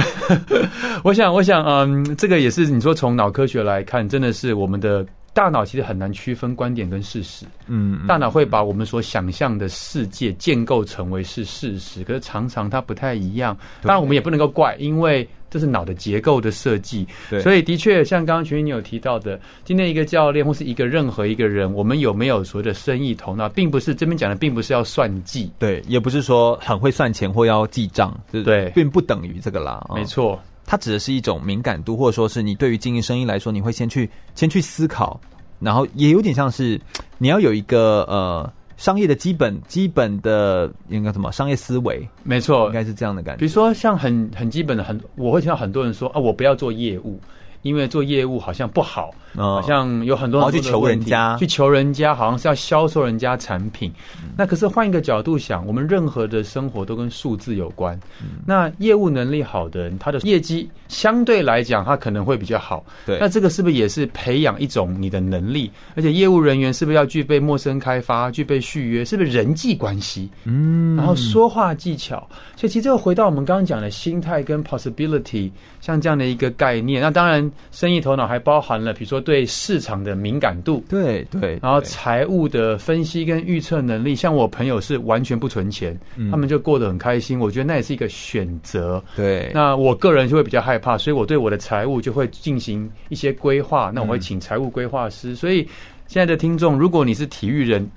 [1.03, 5.05] 我想，我想，嗯，这个也是你说从脑科学来看，真的是我们的。
[5.35, 13.57] 大脑其实很难区分观点跟事实，嗯，大脑会把我们所想象的世界建构成为是事实，可是常常它不太一样。
[13.81, 17.07] 当然我们也不能够怪，因为这是脑的结构的设计。
[17.29, 30.41] 对，所以的确像刚刚群英你有提到的，今天一个教练或是一个任何一个人，我们有没有所谓的生意头脑，并不是这边讲的，并不是要算计，对，也不是说很会算钱或要记账，对，并不等于这个啦，没错。
[30.65, 35.21] 它指的是一种敏感度，或者说是你对于经营生意来说，你会先去先去思考，
[35.59, 36.81] 然后也有点像是
[37.17, 43.39] 你要有一个呃商业的基本基本的应该什么商业思维，没错，应该是这样的感觉。
[43.39, 47.19] 比如说像很很基本的很，我会听到很多人说啊，我不要做业务。
[47.61, 53.93] 因为做业务好像不好，好像有很多人去求人家，去求人家，好像是要销售人家产品。
[54.37, 57.99] 那可是换一个角度想，我们任何的生活都跟数字有关。
[58.45, 62.85] 那业务能力好的人，他的业绩相对来讲，他可能会比较好。
[63.05, 65.71] 对，那这个是不是也是培养一种你的能力？
[65.95, 69.05] 而且业务人员是不是要具备陌生开发、具备续约？
[69.05, 70.29] 是不是人际关系？
[70.45, 72.27] 嗯，然后说话技巧。
[72.55, 77.01] 所以其实这个回到我们刚刚讲的心态跟 possibility，像这样的一个概念。
[77.01, 77.51] 那当然。
[77.71, 84.15] 生意头脑还包含了，比如说对市场的敏感度，对对，然后财务的分析跟预测能力。
[84.15, 87.39] 像我朋友是完全不存钱，嗯、他们就过得很开心。
[87.39, 89.03] 我觉得那也是一个选择。
[89.17, 93.91] 对，那我个人就会比较害怕，所以我对我的财务就会进行一些规划。
[93.93, 95.31] 那我会请财务规划师。
[95.31, 95.67] 嗯、所以
[96.07, 97.89] 现在的听众，如果你是体育人，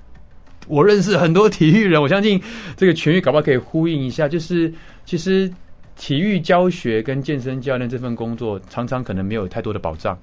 [0.67, 2.41] 我认识很多体育人，我相信
[2.75, 4.73] 这个全域搞不好可以呼应一下，就是
[5.05, 5.53] 其实。
[6.01, 10.17] 体育教学跟健身教练这份工作常常可能没有太多的保障，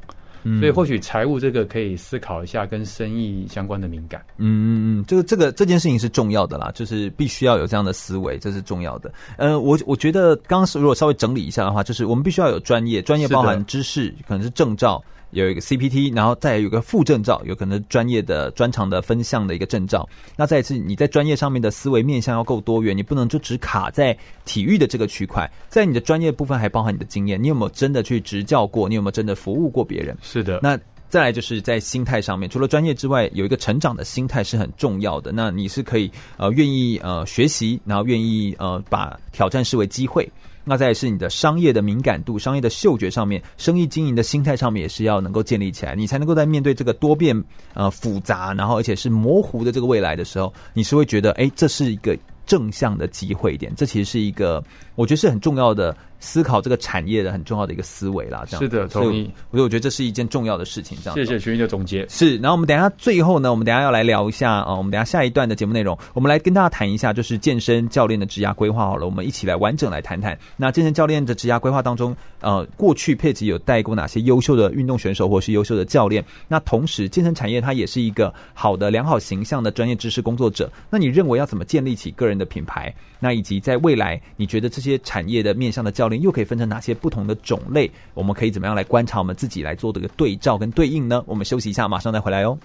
[0.46, 4.24] 嗯，所以或许财务这个可以思考一下跟生意相关的敏感。
[4.36, 9.12] 嗯嗯嗯，这个这个这件事情是重要的啦，就是必须要有这样的思维，这是重要的。
[9.38, 15.02] 呃，我我觉得刚刚如果稍微整理一下的话，就是我们必须要有专业，专业包含知识，可能是证照。
[15.30, 20.08] 有一个 CPT，然后再有一个副证照，有可能专业的专长的分项的一个证照。
[20.36, 28.88] 那再一次，你在专业上面的思维面向要够多元，你不能就只卡在体育的这个区块，在你的专业部分还包含你的经验，你有没有真的去执教过？
[28.88, 30.16] 你有没有真的服务过别人？
[30.22, 30.60] 是的。
[30.62, 35.32] 那再来就是在心态上面，除了专业之外，有一个成长的心态是很重要的。
[35.32, 40.30] 那你是可以呃愿意呃学习，然后愿意呃把挑战视为机会。
[40.68, 53.74] 那再是你的商业的敏感度、商业的嗅觉上面，生意经营的心态上面也是要能够建立起来，你才能够在面对这个多变呃复杂，然后而且是模糊的这个未来的时候，你是会觉得，哎，这是一个正向的机会点。
[53.76, 55.96] 这其实是一个，我觉得是很重要的。
[56.18, 59.32] 思考这个产业的很重要的一个思维啦，这样是的，同意。
[59.50, 61.14] 所以我觉得这是一件重要的事情，这样。
[61.14, 62.08] 谢谢徐云的总结。
[62.08, 68.86] 是，然后我们等一下最后呢，我们等一下要来聊一下啊，我们等一下下一段的节目内容，我们来跟大家谈一下，就是健身教练的职涯规划。
[68.86, 70.38] 好了，我们一起来完整来谈谈。
[70.56, 76.24] 那健身教练的职涯规划当中，呃，过去佩吉有带过哪些优秀的运动选手或是优秀的教练？
[76.48, 80.72] 那同时，健身产业它也是一个好的良好形象的专业知识工作者。
[80.88, 82.94] 那你认为要怎么建立起个人的品牌？
[83.20, 86.94] 那以及在未来，你觉得这些产业的面向的教练又可以分成哪些？
[86.94, 89.18] 不同的种类，我们可以怎么样来观察？
[89.18, 91.24] 我们自己来做这个对照跟对应呢？
[91.26, 92.58] 我们休息一下，马上再回来哦。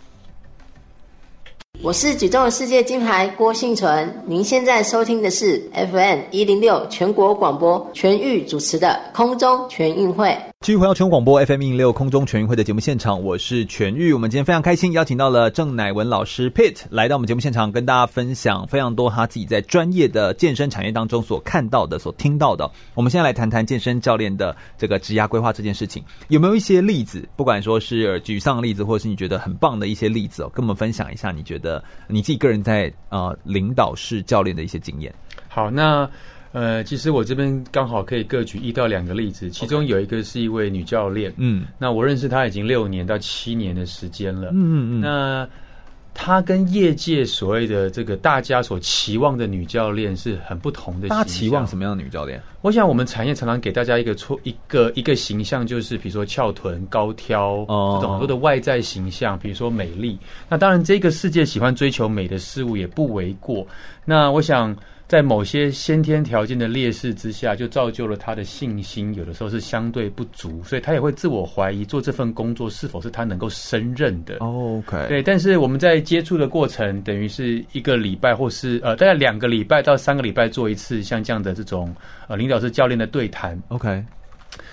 [1.82, 10.51] 我是举重世界金牌郭婞淳，您现在收听的是 FM 一零六全国广播全域主持的空中全运会。
[10.62, 14.14] 继续回到全广播 FM 一零六空中全运会的节目现场，我是全玉。
[14.14, 22.70] 我们今天非常开心，邀请到了郑乃文老师 Pit 来到我们节目现场，跟大家分享非常多他自己在专业的健身产业当中所看到的、所听到的。
[22.94, 27.28] 我们现在来谈谈健身教练的这个职涯规划这件事情，有没有一些例子？
[27.36, 35.16] 不管说是沮丧的例子，或者是你觉得很棒的一些例子哦，跟我们分享一下，你觉得你自己个人在呃领导式教练的一些经验。
[35.48, 36.12] 好，那。
[36.54, 45.48] 呃，其实我这边刚好可以各举一到两个例子，其中有一个是一位女教练，嗯，那我认识她已经六年到七年的时间了，嗯嗯嗯，那
[46.14, 51.08] 她跟业界所谓的这个大家所期望的女教练是很不同的。
[51.08, 52.42] 大家期望什么样的女教练？
[52.62, 60.20] 我想我们产业常常给大家一个错一个一个形象，就是比如说翘臀、高挑，哦，这种很多的外在形象，比如说美丽。
[60.50, 63.68] 那当然，这个世界喜欢追求美的事物也不为过。
[64.04, 64.76] 那我想。
[65.12, 74.38] 在某些先天条件的劣势之下，就造就了他的信心，有的时候是相对不足，所以他也会自我怀疑，做这份工作是否是他能够胜任的。
[74.38, 75.22] OK，对。
[75.22, 81.94] 但是我们在接触的过程，等于是一个礼拜，或是呃，大概两个礼拜到三个礼拜做一次像这样的这种
[82.30, 83.62] 呃领导式教练的对谈。
[83.68, 84.06] OK，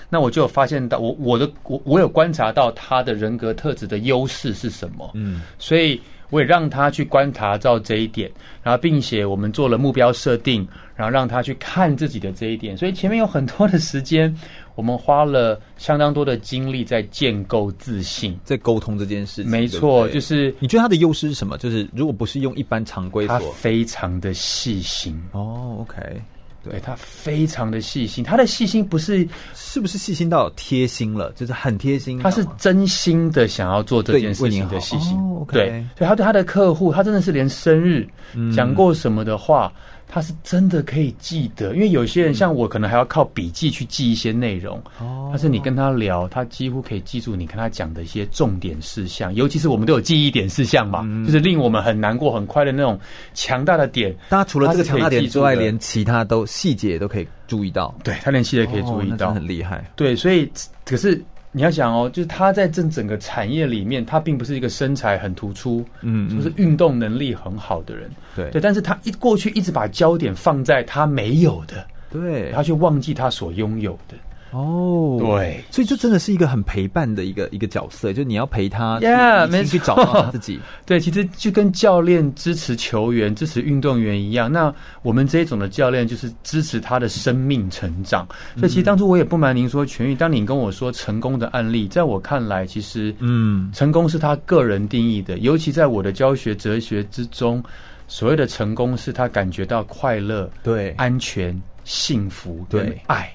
[0.09, 5.11] 那我就发现到，我我的我我有观察到他的人格特质的优势是什么。
[5.15, 6.01] 嗯，所以。
[6.31, 12.77] 我也让他去观察到这一点，然后并且我们做了目标设定，然后让他去看自己的这一点。
[12.77, 14.37] 所以前面有很多的时间，
[14.75, 19.51] 我们花了相当多的精力在建构自信，在沟通这件事情。
[19.51, 21.57] 没错，就是你觉得他的优势是什么？
[21.59, 25.23] 就是如果不是用一般常规，他非常的细心。
[25.33, 26.23] 哦，OK。
[26.63, 35.17] 对，他非常的细心，他的细心不是是不是细心到贴心了，就是很贴心，他是真心的想要做这件事情的细心。
[35.17, 38.09] 哦 okay、对，所以他对他的客户，他真的是连生日
[38.55, 39.73] 讲过什么的话。
[40.09, 44.83] 嗯他是真的可以记得，因为有些人像我，可能还要靠笔记去记一些内容。
[44.99, 53.01] 哦，但是你跟他聊，他几乎可以记住你跟他讲的一些重点事项，尤其是我们都有记忆点事项嘛，嗯、就是令我们很难过、很快的那种
[53.35, 54.17] 强大的点。
[54.31, 57.95] 大家除了这个强大点之外，连其他都细节都可以注意到。
[58.03, 59.91] 对，他连细节可以注意到，哦、很厉害。
[59.95, 60.51] 对，所以
[60.87, 61.23] 可是。
[61.59, 68.49] 你要想哦，就是他在这整个产业里面，他并不是一个身材很突出，嗯，就是运动能力很好的人，对。
[68.53, 74.15] 对，但是他一过去一直把焦点放在他没有的，对，他却忘记他所拥有的。
[74.51, 80.61] 哦，对，所以这真的是一个很陪伴的一个一个角色，就你要陪他，yeah, 去找到他自己。
[80.87, 84.51] 对，其实就跟教练支持球员、支持运动员一样。
[84.53, 88.29] 那我们这一种的教练就是支持他的生命成长。
[88.57, 95.39] 所以其实当初我也不瞒您说，全玉，当你跟我说成功的案例，在我看来，其实嗯，成功是他个人定义的。
[95.39, 97.65] 尤其在我的教学哲学之中，
[98.07, 103.35] 所谓的成功是他感觉到快乐、对安全、幸福、对爱。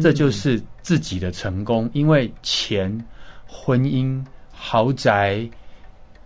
[0.00, 3.04] 这就是自己的成功，因为钱、
[3.46, 5.50] 婚姻、豪宅、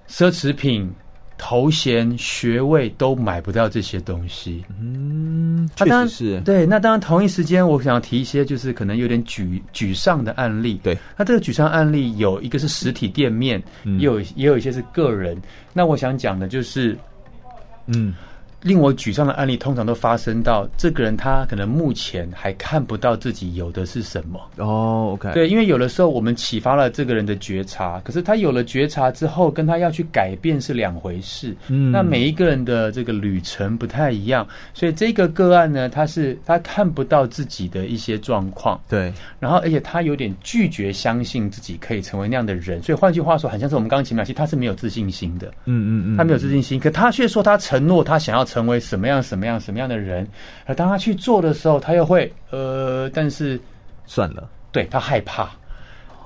[0.09, 0.93] 奢侈品、
[1.37, 4.65] 头衔、学位都买不到这些东西。
[4.81, 6.41] 嗯，确实是。
[6.41, 10.81] 对，那当然，同一时间，我想要提一些，就是可能有点沮沮丧的案例。
[10.83, 15.43] 对，那这个沮丧案例有一个是实体店面，嗯、也有也有一些是个人。
[15.73, 16.99] 那我想讲的就是，
[17.87, 18.15] 嗯。
[18.63, 24.41] 令我沮丧的案例，通常都发生到这个人，他可能目前还看不到自己有的是什么。
[24.57, 31.57] 哦，OK，对，因为有的时候我们启发了这个人的觉察，可是他有了觉察之后，跟他要去改变是两回事。
[31.69, 38.81] 嗯，那每一个人的这个旅程不太一样，所以这个个案呢，他是他看不到自己的一些状况。
[38.89, 45.47] 对，然后而且他有点拒绝相信自己可以成为那样的人，所以换句话说，很像是我们刚刚前面其实他是没有自信心的。
[45.65, 48.48] 嗯嗯嗯，他没有自信心，可他却说他承诺他想要。
[48.49, 50.29] 成为什么样什么样什么样的人，
[50.65, 53.61] 而当他去做的时候，他又会呃，但是
[54.07, 55.51] 算了，对，他害怕。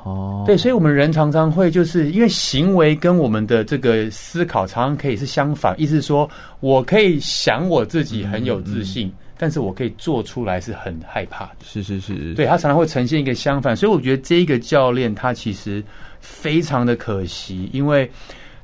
[0.04, 15.84] 哦，对，所以我们人常常会就是因为行为跟我们的这个思考常常可以是相反，意思是说我可以想我自己很有自信，嗯嗯，但是我可以做出来是很害怕的，是是是，对，他常常会呈现一个相反，所以我觉得这一个教练他其实
[16.20, 18.10] 非常的可惜，因为。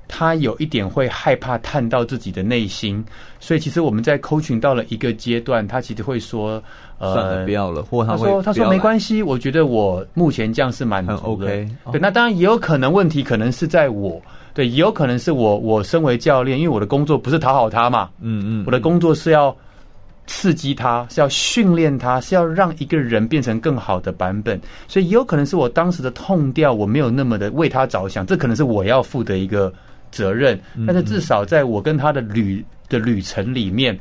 [0.09, 3.05] 他有一点会害怕探到自己的内心，
[3.39, 6.63] 所以其实我们在 coaching 到了一个阶段，他其实会说，
[6.99, 11.23] 呃，算了，不要了，或他他说他说没关系，我觉得我目前这样是满足的。
[11.23, 14.23] OK，对，那当然也有可能问题可能是在我，
[14.55, 19.57] 对，也有可能是我，我身为教练，因为我的工作不是讨好他嘛，嗯嗯，我的工作是要
[20.27, 29.75] 刺激他，是要训练他，是要让一个人变成更好的版本，所以也有可能是我当时的痛调，我没有那么的为他着想，这可能是我要负的一个。
[30.11, 34.01] 责任，但是至少在我跟他的旅的旅程里面。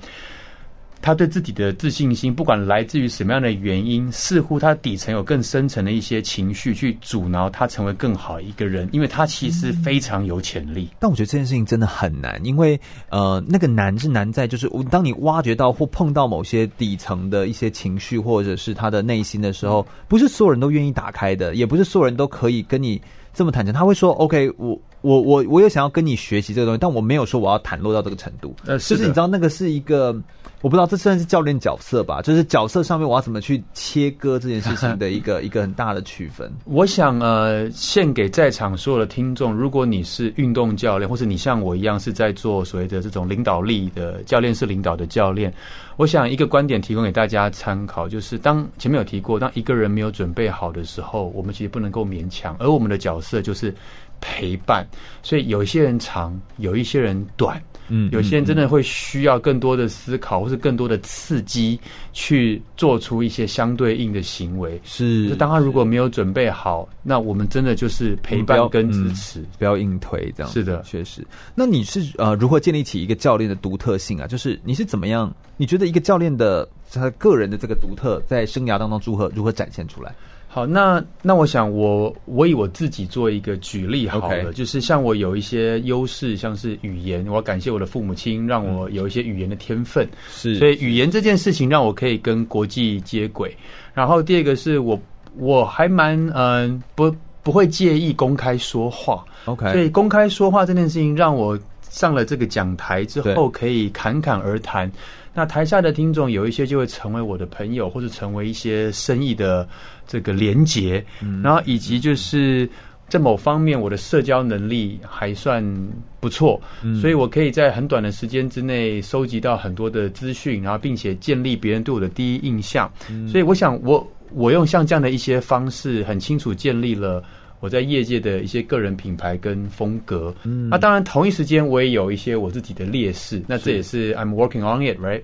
[0.99, 10.89] 他对自己的自信心，不管来自于什么样的原因，似乎他底层有更深层的一些情绪去阻挠他成为更好一个人，因为他其实非常有潜力。
[10.97, 23.03] 但我觉得这件事情真的很难，因为呃，那个难是难在就是，当你挖掘到或碰到某些底层的一些情绪或者是他的内心的时候，不是所有人都愿意打开的，也不是所有人都可以跟你
[23.35, 23.73] 这么坦诚。
[23.73, 28.57] 他会说：“OK，我。”我我我有想要跟你学习这个东西，但我没有说我要袒露到这个程度。
[28.65, 30.21] 呃，是就是你知道那个是一个，
[30.61, 32.21] 我不知道这算是教练角色吧？
[32.21, 36.51] 就是角色上面我要怎么去切割这件事情的一个 一个很大的区分。
[36.65, 45.53] 我想呃，献给在场所有的听众，如果你是运动教练，或是你像我一样是在做所谓的这种领导力的教练是领导的教练，
[45.95, 53.73] 我想一个观点提供给大家参考，就是当前面有提过，当一个人没有准备好的时候，我们其实不能够勉强，而我们的角色就是。
[54.21, 54.87] 陪伴，
[55.23, 61.79] 所以有一些人长，有一些人短，嗯，有些人真的会需要更多的思考，或是更多的刺激，
[62.13, 64.81] 去做出一些相对应的行为。
[64.83, 70.51] 是，当他如果没有准备好，那我们真的就是陪伴跟支持，不要硬推这样。
[70.51, 71.25] 是的，确实。
[71.55, 74.27] 那你是呃如何建立起一个教练的独特性啊？
[74.27, 75.35] 就是你是怎么样？
[75.57, 80.15] 你觉得一个教练的他个人的这个独特，在生涯当中如何如何展现出来？
[80.57, 93.55] 好，那那我想我我以我自己做一个举例好了.就是像我有一些优势，像是语言，我要感谢我的父母亲，让我有一些语言的天分，是，所以语言这件事情让我可以跟国际接轨。
[93.93, 94.99] 然后第二个是我
[95.37, 104.91] 我还蛮嗯、呃、不不会介意公开说话，OK，所以公开说话这件事情让我上了这个讲台之后可以侃侃而谈。
[105.35, 109.69] 那台下的听众有一些就会成为我的朋友，或者成为一些生意的
[110.07, 112.69] 这个连结，嗯、然后以及就是
[113.09, 115.89] 在某方面我的社交能力还算
[116.19, 122.91] 不错，嗯、所以我可以在很短的时间之内收集到很多的资讯，然后并且建立别人对我的第一印象。
[123.09, 127.23] 嗯、所以我想我我用像这样的一些方式，很清楚建立了。
[127.59, 135.23] 我在业界的一些个人品牌跟风格，嗯，那当然同一时间我也有一些我自己的劣势，那这也是 I'm working on it, right？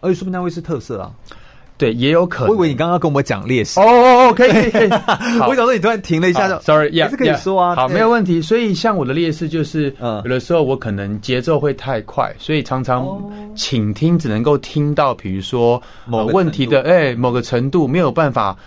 [0.00, 1.14] 而且说不定那会是特色啊，
[1.80, 2.50] 对，也有可能。
[2.50, 4.90] 我以为你刚刚跟我们讲劣势，哦哦哦，可以可以可以。
[5.48, 8.42] 我想说你突然停了一下，sorry，也是可以说啊，好，没有问题。
[8.42, 18.58] 所以像我的劣势就是，有的时候我可能节奏会太快，所以常常倾听只能够听到，比如说某问题的哎某个程度没有办法。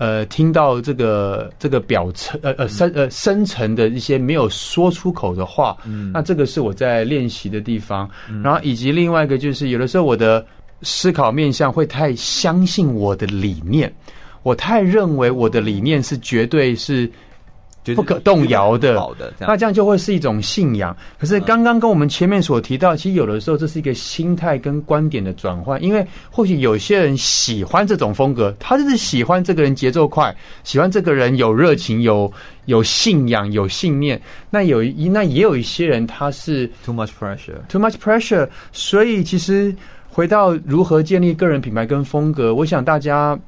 [0.00, 8.08] 呃，听到这个这个表层呃呃深呃深层的一些没有说出口的话，嗯，那这个是我在练习的地方。
[8.30, 10.46] 嗯，然后以及另外一个就是，有的时候我的
[10.82, 13.94] 思考面向会太相信我的理念，
[14.42, 17.12] 我太认为我的理念是绝对是。
[17.96, 20.98] 不可动摇的，好的，那这样就会是一种信仰。
[21.18, 25.82] 可是刚刚跟我们前面所提到，其实有的时候这是一个心态跟观点的转换。
[25.82, 32.34] 因为或许有些人喜欢这种风格，他就是喜欢这个人节奏快，喜欢这个人有热情、有
[32.66, 34.20] 有信仰、有信念。
[34.50, 38.50] 那有一那也有一些人他是 too much pressure，too much pressure。
[38.72, 39.74] 所以其实
[40.10, 43.38] 回到如何建立个人品牌跟风格，我想大家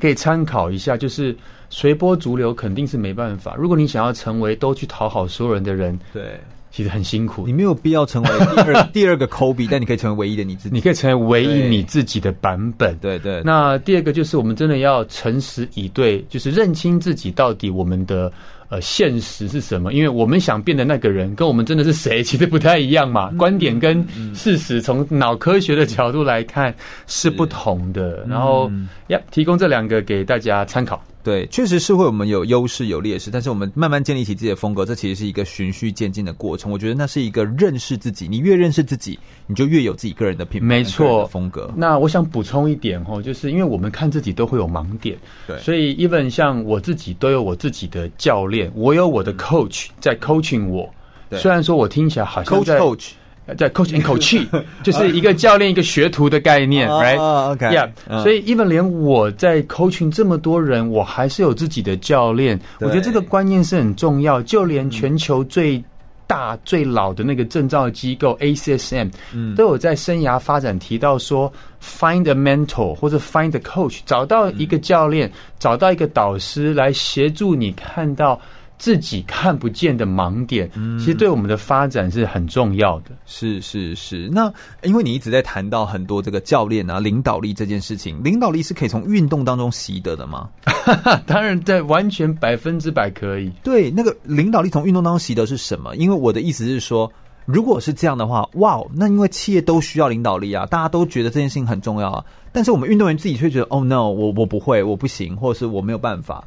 [0.00, 1.36] 可以参考一下，就是。
[1.74, 3.54] 随波逐流肯定是没办法。
[3.56, 7.46] 如果你想要成为都去讨好所有人的人，对，其实很辛苦。
[7.46, 10.74] 你没有必要成为 第二第二个 Kobe，但你可以成为唯一的你自己。
[10.74, 12.98] 你可以成为唯一你自己的版本。
[12.98, 13.40] 对对。
[13.46, 18.34] 那第二个就是我们真的要诚实以对，就是认清自己到底我们的
[18.72, 19.92] 呃现实是什么。
[19.92, 23.28] 因为我们想变的那个人跟我们真的是谁，其实不太一样嘛。
[23.32, 26.74] 嗯、观点跟事实从脑科学的角度来看
[27.06, 28.24] 是不同的。
[28.28, 28.70] 然后
[29.08, 31.04] 呀，提供这两个给大家参考。
[31.24, 36.72] 对，确实是会我们有优势有劣势，但是我们慢慢建立起自己的风格，这其实是一个循序渐进的过程。
[36.72, 41.72] 我觉得那是一个认识自己，你越认识自己，你就越有自己个人的品牌，没错，风格。
[41.76, 50.92] 那我想补充一点哦，就是因为我们看自己都会有盲点，对，所以 even 像我自己都有我自己的教练，我有我的 coach 在 coaching 我，
[51.30, 53.10] 对虽然说我听起来好像在 coach coach。
[53.58, 54.46] 在 coach and coachee
[54.84, 57.90] 就是一个教练一个学徒的概念，right？Yeah，
[58.22, 62.60] 所以 even 连我在 coaching 这么多人，我还是有自己的教练。
[62.78, 64.42] 我觉得这个观念是很重要。
[64.42, 65.82] 就连全球最
[66.28, 69.10] 大最老的那个证照机构 ACSM，
[69.56, 78.40] 都有在生涯发展提到说，find a mentor 或者 find a coach，找到一个教练，找到一个导师来协助你看到。
[78.82, 83.12] 自己看不见的盲点，嗯，其实对我们的发展是很重要的。
[83.26, 90.48] 是是是，那因为你一直在谈到很多这个教练啊、领导力这件事情，领导力是可以从运动当中习得的吗？
[91.26, 93.52] 当然，在完全百分之百可以。
[93.62, 95.94] 对，那个领导力从运动当中习得是什么？
[95.94, 97.12] 因为我的意思是说。
[97.44, 102.24] 如果是这样的话，哇，那因为企业都需要领导力啊，大家都觉得这件事情很重要啊。
[102.52, 106.44] 但是我们运动员自己却觉得，哦，no，我我不会，我不行，或者是我没有办法。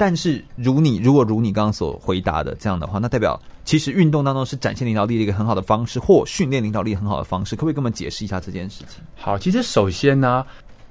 [0.00, 7.54] 但是如你，如果如你刚刚所回答的这样的话，那代表其实运动当中是展现领导力的一个很好的方式，或训练领导力很好的方式。
[7.54, 9.04] 可不可以跟我们解释一下这件事情？
[9.14, 10.46] 好，其实首先呢，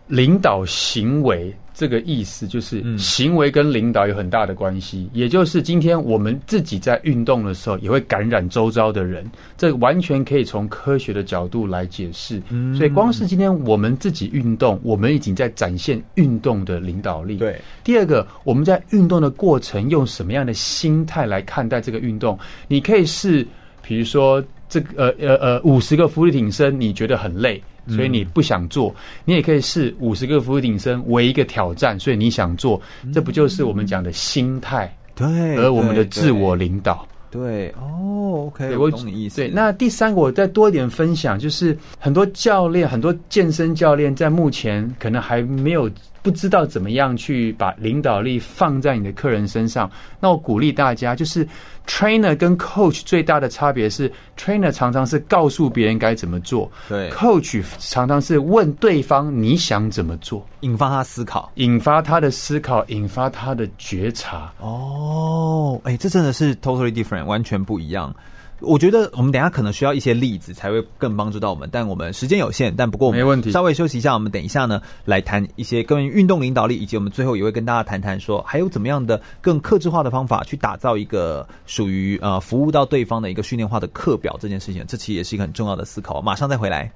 [0.06, 1.58] 领导行为。
[1.80, 12.42] 这个意思就是行为跟领导有很大的关系，嗯，也就是今天我们自己在运动的时候也会感染周遭的人，这完全可以从科学的角度来解释。
[12.50, 17.38] 嗯，所以光是今天我们自己运动，我们已经在展现运动的领导力。
[17.38, 22.40] 对，第二个，我们在运动的过程用什么样的心态来看待这个运动？
[22.68, 23.48] 你可以是，
[23.82, 27.64] 比如说这个呃呃呃五十个伏地挺身，你觉得很累。
[27.90, 32.82] 所以你不想做，你也可以试五十个伏地挺身为一个挑战，所以你想做，
[33.14, 34.98] 这不就是我们讲的心态？
[35.16, 37.08] 对，而我们的自我领导。
[37.32, 39.38] 对，哦，OK，我懂你意思。
[39.38, 45.90] 对，那第三个我再多一点分享，就是很多教练，很多健身教练在目前可能还没有。
[46.22, 51.48] 不知道怎么样去把领导力放在你的客人身上，那我鼓励大家，就是
[51.88, 64.52] trainer 跟 coach 最大的差别是，trainer 常常是告诉别人该怎么做，对，coach 常常是问对方你想怎么做，引发他思考，引发他的思考，引发他的觉察。
[64.60, 68.18] 哦，哎，这真的是 totally different，完全不一样。
[68.62, 73.52] 我觉得我们等一下可能需要一些例子才会更帮助到我们，但我们时间有限，但不过我们没问题。
[73.52, 86.22] 稍微休息一下，我们等一下呢来谈一些关于运动领导力，以及我们最后也会跟大家谈谈说还有怎么样的更克制化的方法去打造一个属于呃服务到对方的一个训练化的课表这件事情，这其实也是一个很重要的思考。
[86.22, 86.92] 马上再回来。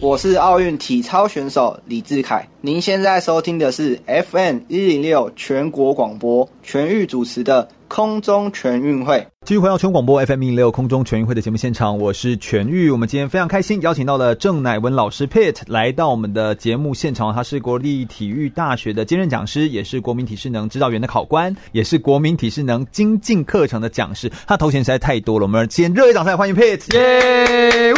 [0.00, 9.28] 我是奥运体操选手李志凯，您现在收听的是 FM 一零六全国广播全域主持的空中全运会。
[9.44, 12.90] 继续回到全广播 FM 一零六空中全运会的节目现场，我是全域。
[12.90, 24.32] 我们今天非常开心邀请到了郑乃文老师 Pit 来到我们的节目现场，他是国立体育大学的兼任讲师，也是国民体适能指导员的考官，也是国民体适能精进课程的讲师。
[24.48, 27.92] 他头衔实在太多了，我们先热烈掌声欢迎 Pit，耶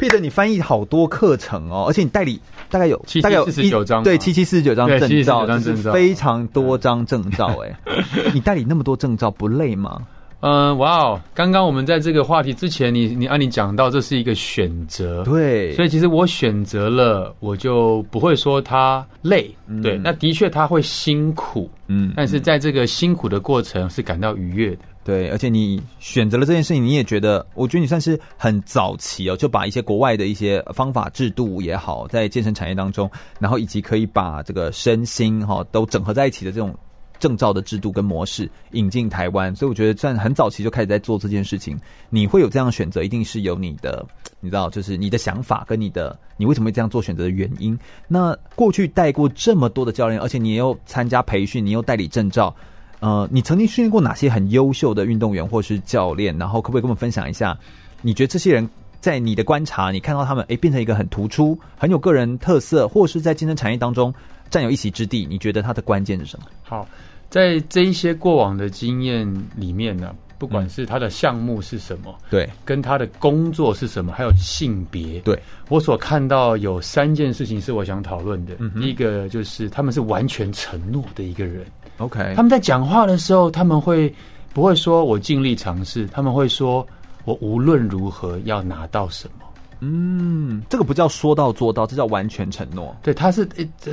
[0.00, 2.40] ！Pit，你翻译好多课程哦，而且你代理
[2.70, 5.46] 大概有大概有四十九张，对，七七四十九张证照，
[5.92, 7.78] 非常多张证照哎，
[8.32, 10.06] 你代理那么多证照不累吗？
[10.42, 24.82] 嗯，哇哦，刚刚我们在这个话题之前，你你按、啊、你讲到这是一个选择，对，所以其实我选择了，我就不会说他累，嗯、对，那的确他会辛苦，嗯，但是在这个辛苦的过程是感到愉悦的。
[25.02, 36.76] 对，而且你选择了这件事情，你也觉得，我觉得你算是很早期哦，就把一些国外的一些方法制度也好，在健身产业当中，然后以及可以把这个身心哈都整合在一起的这种
[37.18, 41.80] 证照的制度跟模式引进台湾，所以我觉得算很早期就开始在做这件事情。
[42.10, 44.06] 你会有这样选择，一定是有你的，
[44.40, 47.78] 你知道，就是你的想法跟你的，你为什么会这样做选择的原因。
[48.06, 52.54] 那过去带过这么多的教练，而且你又参加培训，你又代理证照。
[53.00, 56.38] 呃，你曾经训练过哪些很优秀的运动员或是教练？
[56.38, 57.58] 然后可不可以跟我们分享一下？
[58.02, 58.68] 你觉得这些人
[59.00, 64.14] 在你的观察，你看到他们诶变成一个很突出、很有个人特色，或是在健身产业当中
[64.50, 65.26] 占有一席之地？
[65.26, 66.46] 你觉得他的关键是什么？
[66.62, 66.88] 好，
[67.30, 78.56] 在这一些过往的经验里面呢，不管是他的项目是什么，对，跟他的工作是什么，还有性别，对，我所看到有三件事情是我想讨论的。
[78.58, 81.64] 嗯，第一个就是他们是完全承诺的一个人。
[82.00, 84.14] OK，他们在讲话的时候，他们会
[84.54, 86.06] 不会说我尽力尝试？
[86.06, 86.86] 他们会说
[87.24, 89.46] 我无论如何要拿到什么？
[89.80, 92.96] 嗯，这个不叫说到做到，这叫完全承诺。
[93.02, 93.46] 对，他是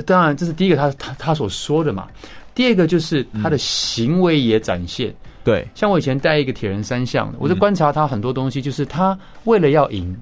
[0.06, 2.08] 当然这是第一个他，他他他所说的嘛。
[2.54, 5.10] 第二个就是他的行为也展现。
[5.10, 10.16] 嗯、对，像我以前带一个铁人三项，我就观察他很多东西，就是他为了要赢，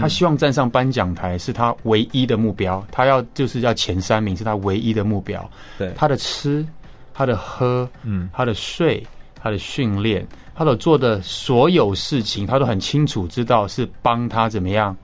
[0.00, 5.50] 他希望站上颁奖台是他唯一的目标，他要就是要前三名是他唯一的目标。
[5.78, 6.66] 对，他的吃。
[7.14, 9.06] 他的喝，嗯，他的睡，
[9.40, 14.96] 他的训练，他所做的所有事情，他都很清楚知道是帮他怎么样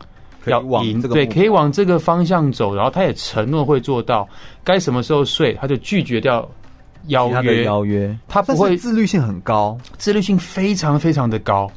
[0.46, 4.28] 要赢，对，可以往这个方向走，然后他也承诺会做到，
[4.64, 6.50] 该什么时候睡，他就拒绝掉
[7.06, 11.70] 邀约，邀约，他不会自律性很高，自律性非常非常的高。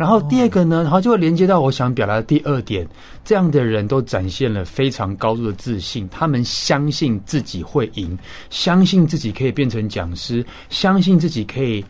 [0.00, 2.88] 然后第二个呢，然后就会连接到我想表达的第二点，
[3.22, 11.84] 这样的人都展现了非常高度的自信，他们相信自己会赢，相信自己可以变成讲师，相信自己可以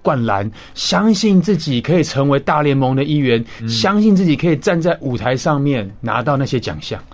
[0.00, 7.04] 灌篮，相信自己可以成为大联盟的一员，嗯、相信自己可以站在舞台上面拿到那些奖项，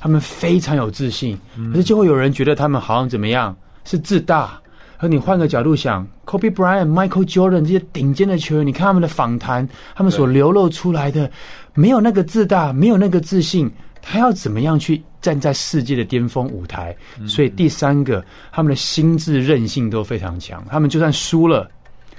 [0.00, 4.60] 他们非常有自信，嗯、可是就会有人觉得他们好像怎么样，是自大。
[5.04, 11.30] 和你换个角度想，Kobe Bryant、Michael Jordan 这些顶尖的球员，你看他们的访谈，他们所流露出来的，
[11.74, 16.96] 没有那个自大，没有那个自信，他要怎么样去站在世界的巅峰舞台？
[17.20, 21.70] 嗯、所以第三个，他们的心智韧性都非常强，他们就算输了，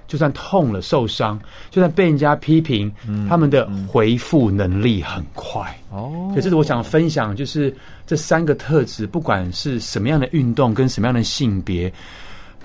[0.07, 1.39] 就算痛了、受伤，
[1.71, 5.79] 就算被人家批评，嗯、他们的回复能力很快。
[5.89, 11.91] 哦，所以这是我想分享，就是这三个特质，不管是什么样的运动跟什么样的性别。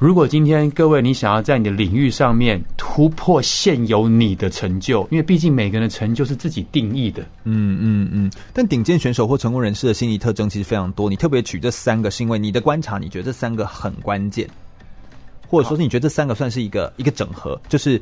[0.01, 7.24] 如果今天各位你想要在你的领域上面突破现有你的成就，因为毕竟每个人的成就是自己定义的。
[7.44, 8.32] 嗯嗯嗯。
[8.55, 14.48] 但顶尖选手或成功人士的心理特征其实非常多，你特别取这三个，是因为你的观察，你觉得这三个很关键，
[15.48, 18.01] 或者说是你觉得这三个算是一个一个整合，就是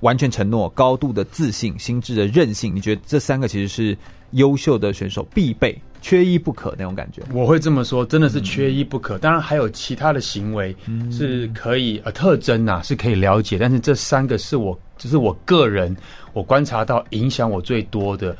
[0.00, 3.98] 完全承诺、高度的自信、心智的韧性，你觉得这三个其实是
[4.30, 5.82] 优秀的选手必备。
[6.06, 9.18] 缺一不可那种感觉，我会这么说，真的是缺一不可。
[9.18, 10.76] 嗯、当然还有其他的行为
[11.10, 15.96] 是可以、嗯、呃特征呐、啊、是可以了解，但是这三个是我就是我个人
[16.32, 18.36] 我观察到影响我最多的。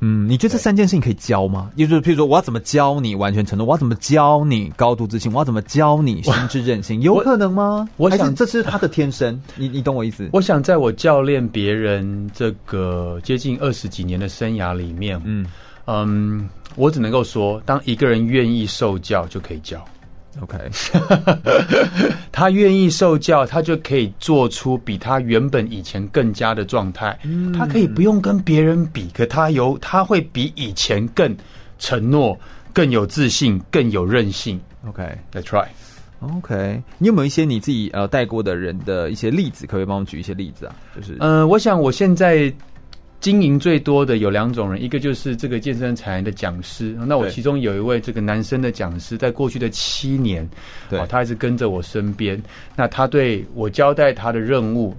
[0.00, 1.70] 嗯，你觉得这三件事情可以教吗？
[1.76, 3.66] 也就是譬如说，我要怎么教你完全承诺？
[3.66, 5.32] 我要怎么教你高度自信？
[5.32, 7.00] 我要怎么教你心智韧性？
[7.00, 7.88] 有可能吗？
[7.96, 9.40] 我想这是他的天生。
[9.56, 10.28] 你你懂我意思？
[10.34, 15.46] 我想在我教练别人这个接近二十几年的生涯里面，嗯。
[15.90, 19.86] 嗯，我只能够说，当一个人愿意受教，就可以教。
[20.42, 20.56] OK，
[22.30, 27.18] 他愿意受教，他就可以做出比他原本以前更加的状态。
[27.24, 31.38] 嗯，他可以不用跟别人比，可他有他会比以前更
[31.78, 32.38] 承诺、
[32.74, 34.60] 更有自信、更有韧性。
[34.86, 35.68] OK，That's right。
[36.20, 40.76] OK，你有没有一些你自己呃带过的人的一些例子，可不可以帮我举一些例子啊？
[40.94, 42.52] 就是，呃，我想我现在。
[43.20, 46.96] 经营最多的有两种人，一个就是这个健身产业的讲师。
[47.06, 50.48] 那我其中有一位这个男生的讲师，在过去的七年，
[50.88, 52.40] 对，他一直跟着我身边。
[52.76, 54.96] 那他对我交代他的任务，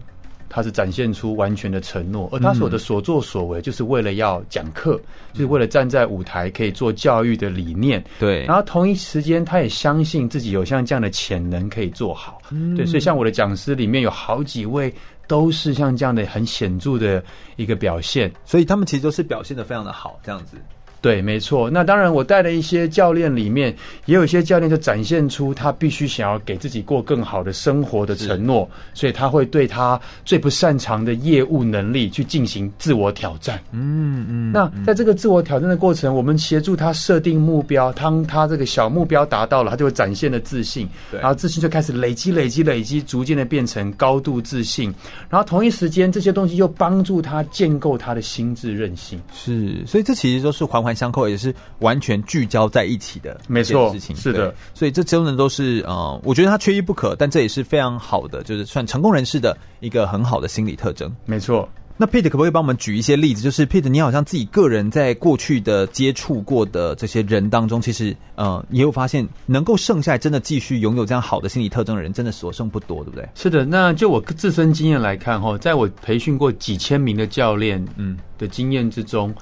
[0.50, 8.04] 他是展现出完全的承诺，而他所的所作所为，就是为了要讲课，嗯、就是为了站在舞台可以做教育的理念。
[8.20, 12.42] 对，然后同一时间，他也相信自己有像这样的潜能可以做好。
[12.52, 14.94] 嗯，对，所以像我的讲师里面有好几位。
[15.30, 17.24] 都是像这样的很显著的
[17.56, 20.58] 一个表现，所以他们其实都是表现的非常的好，这样子。
[21.02, 21.70] 对，没错。
[21.70, 33.62] 那当然，我带的一些教练里面，也有一些教练就展现出他必须想要给自己过更好的生活的承诺，所以他会对他最不擅长的业务能力去进行自我挑战。
[33.72, 34.30] 嗯嗯。
[34.30, 44.94] 嗯，那在这个自我挑战的过程，我们协助他设定目标，当他这个小目标达到了，他就会展现了自信，然后自信就开始累积、累积、累积，逐渐的变成高度自信。
[45.30, 49.22] 然后同一时间，这些东西又帮助他建构他的心智韧性。
[49.34, 50.89] 是，所以这其实都是环环。
[50.96, 61.16] 相扣也是完全聚焦在一起的，没错，事情是的，所以这真的都是呃，我觉得他缺一不可，但这也是非常好的，就是算成功人士的一个很好的心理特征。
[61.26, 63.42] 没错，那 Pete 可不可以帮我们举一些例子？
[63.42, 73.30] 就是 Pete，你好像自己个人在过去的接触过的这些人当中，其实呃，也有发现能够剩下来真的继续拥有这样好的心理特征的人，真的所剩不多，对不对？
[73.36, 79.32] 是的，那就我自身经验来看哈，在我培训过几千名的教练嗯的经验之中。
[79.32, 79.36] 嗯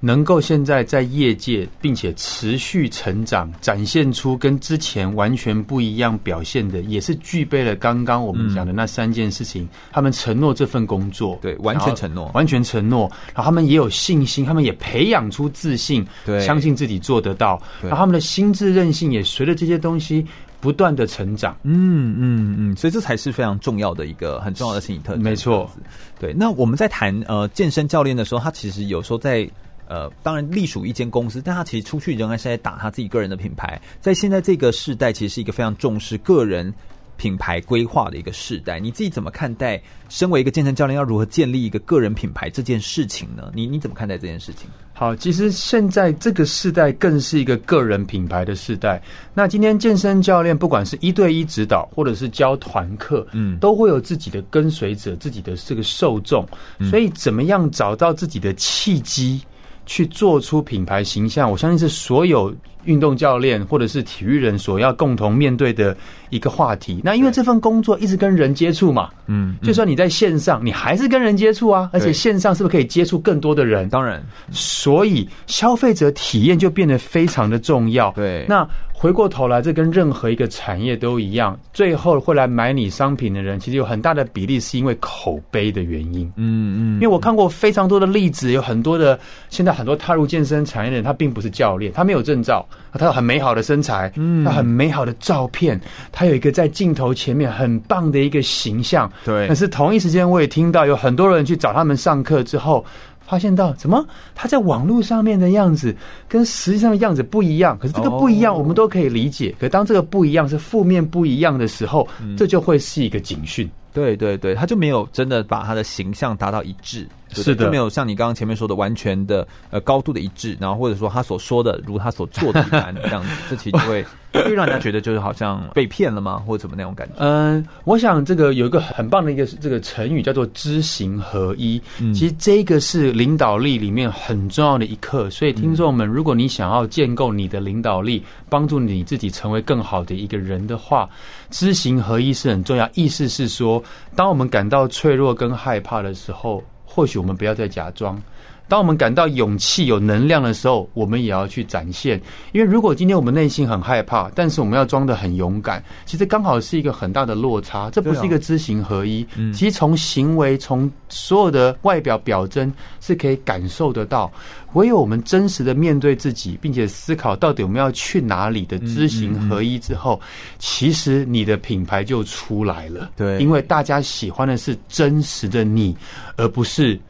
[0.00, 9.64] 能够现在在业界，并且持续成长，展现出跟之前完全不一样表现的，也是具备了刚刚我们讲的那三件事情。
[9.64, 13.10] 嗯、他们承诺这份工作，对，完全承诺，完全承诺。
[13.34, 17.60] 然后他们也有信心，他们也培养出自信，对，相信自己做得到。
[17.82, 20.26] 然后他们的心智韧性也随着这些东西
[20.60, 21.56] 不断的成长。
[21.64, 25.18] 嗯嗯嗯，所以这才是非常重要的一个很重要的心理特质。
[25.20, 25.72] 没错，
[26.20, 26.34] 对。
[26.34, 29.50] 那我们在谈呃健身教练的时候，他其实有时候在。
[29.88, 33.80] 呃，当然隶属一间公司，但他其实出去仍然是在打他自己个人的品牌。
[34.00, 36.74] 在现在这个世代，其实是一个非常重视个人
[37.16, 38.78] 品牌规划的一个时代。
[38.80, 39.82] 你自己怎么看待？
[40.08, 43.50] 身为一个健身教练，要如何建立一个个人品牌这件事情呢？
[43.54, 44.68] 你你怎么看待这件事情？
[44.92, 49.02] 好，其实现在这个世代更是一个个人品牌的时代。
[49.34, 56.48] 那今天健身教练，不管是一对一指导，或者是教团课，嗯，都会有自己的跟随者，自己的这个受众。
[56.90, 59.42] 所以，怎么样找到自己的契机？
[59.88, 62.54] 去做出品牌形象，我相信是所有
[62.84, 65.96] 运动教练或者是体育人所要共同面对的
[66.30, 67.00] 一个话题。
[67.04, 73.88] 那因为这份工作一直跟人接触嘛，嗯，就算你在线上，你还是跟人接触啊，而且线上是不是可以接触更多的人？
[73.88, 78.12] 当然，所以消费者体验就变得非常的重要。
[78.12, 78.68] 对，那。
[79.00, 86.32] 回过头来，这跟任何一个产业都一样，最后会来买你商品的人，其实有很大的比例是因为口碑的原因。
[86.34, 89.20] 嗯嗯，因为我看过非常多的例子，有很多的
[89.50, 95.80] 现在很多踏入健身产业的人，他并不是教练，他没有证照，他有很美好的身材，嗯，他很美好的照片，
[96.12, 99.12] 他有一个在镜头前面很棒的一个形象。
[99.24, 102.86] 对，但是同一时间，我也听到有很多人去找他们上课之后。
[103.20, 105.96] 发现到怎么他在网络上面的样子
[106.30, 109.54] 跟实际上的样子不一样，可是这个不一样我们都可以理解。
[109.60, 112.08] 可当这个不一样是负面不一样的时候，
[112.38, 113.70] 这就会是一个警讯。
[113.92, 127.14] 对对对，他就没有真的把他的形象达到一致，是的，就没有像你刚刚前面说的完全的呃高度的一致，然后或者说他所说的如他所做的一般这样子，这其实就会 会让人家觉得就是好像被骗了吗，或者怎么那种感觉？
[127.18, 141.10] 嗯，我想这个有一个很棒的一个这个成语叫做知行合一，嗯、其实这个是领导力里面很重要的一课，所以听众们，如果你想要建构你的领导力，帮助你自己成为更好的一个人的话，
[141.50, 143.82] 知行合一是很重要，意思是说。
[144.16, 146.64] 当我们感到脆弱跟害怕的时候，
[146.98, 148.20] 或许我们不要再假装。
[148.68, 152.20] 当我们感到勇气、有能量的时候，我们也要去展现。
[152.52, 157.90] 因为如果今天我们内心很害怕，但是我们要装得很勇敢，其实刚好是一个很大的落差。
[157.90, 159.26] 这不是一个知行合一。
[159.36, 164.32] 嗯，其实从行为、从所有的外表表征是可以感受得到。
[164.74, 170.20] 唯有我们真实的面对自己，并且思考到底我们要去哪里的知行合一之后，
[170.58, 173.10] 其实你的品牌就出来了。
[173.16, 175.96] 对，因为大家喜欢的是真实的你，
[176.36, 177.00] 而不是。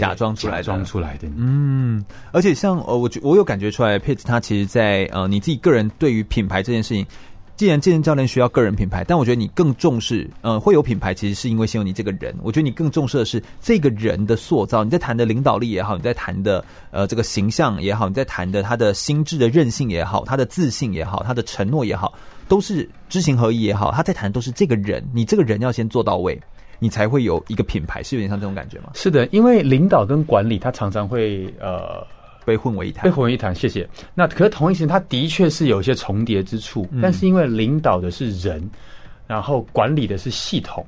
[0.00, 1.28] 假装出来的，装出来的。
[1.36, 7.06] 嗯，而且像呃，我觉我有感觉出来，Pitt 他其实在呃，你自己个人对于品牌这件事情，
[7.56, 12.36] 既然健身教练需要个人品牌，但我觉得你更重视，呃，会有品牌，其实是因为先有你这个人。
[12.42, 14.82] 我觉得你更重视的是这个人的塑造。
[14.82, 22.14] 你在谈的领导力也好，你在谈的呃这个形象也好，你在谈的他的心智的韧性也好，他的自信也好，他的承诺也好，
[22.48, 25.10] 都是知行合一也好，他在谈的都是这个人。
[25.14, 26.42] 你这个人要先做到位。
[26.78, 28.90] 你才会有一个品牌，是有点像这种感觉吗？
[28.94, 32.06] 是的，因为领导跟管理，他常常会呃
[32.44, 33.04] 被混为一谈。
[33.04, 33.88] 被混为一谈，谢谢。
[34.14, 38.70] 那可是同一时间，他的确是有一些重叠之处，嗯、但是因为领导的是人。
[39.34, 40.86] 然后管理的是系统，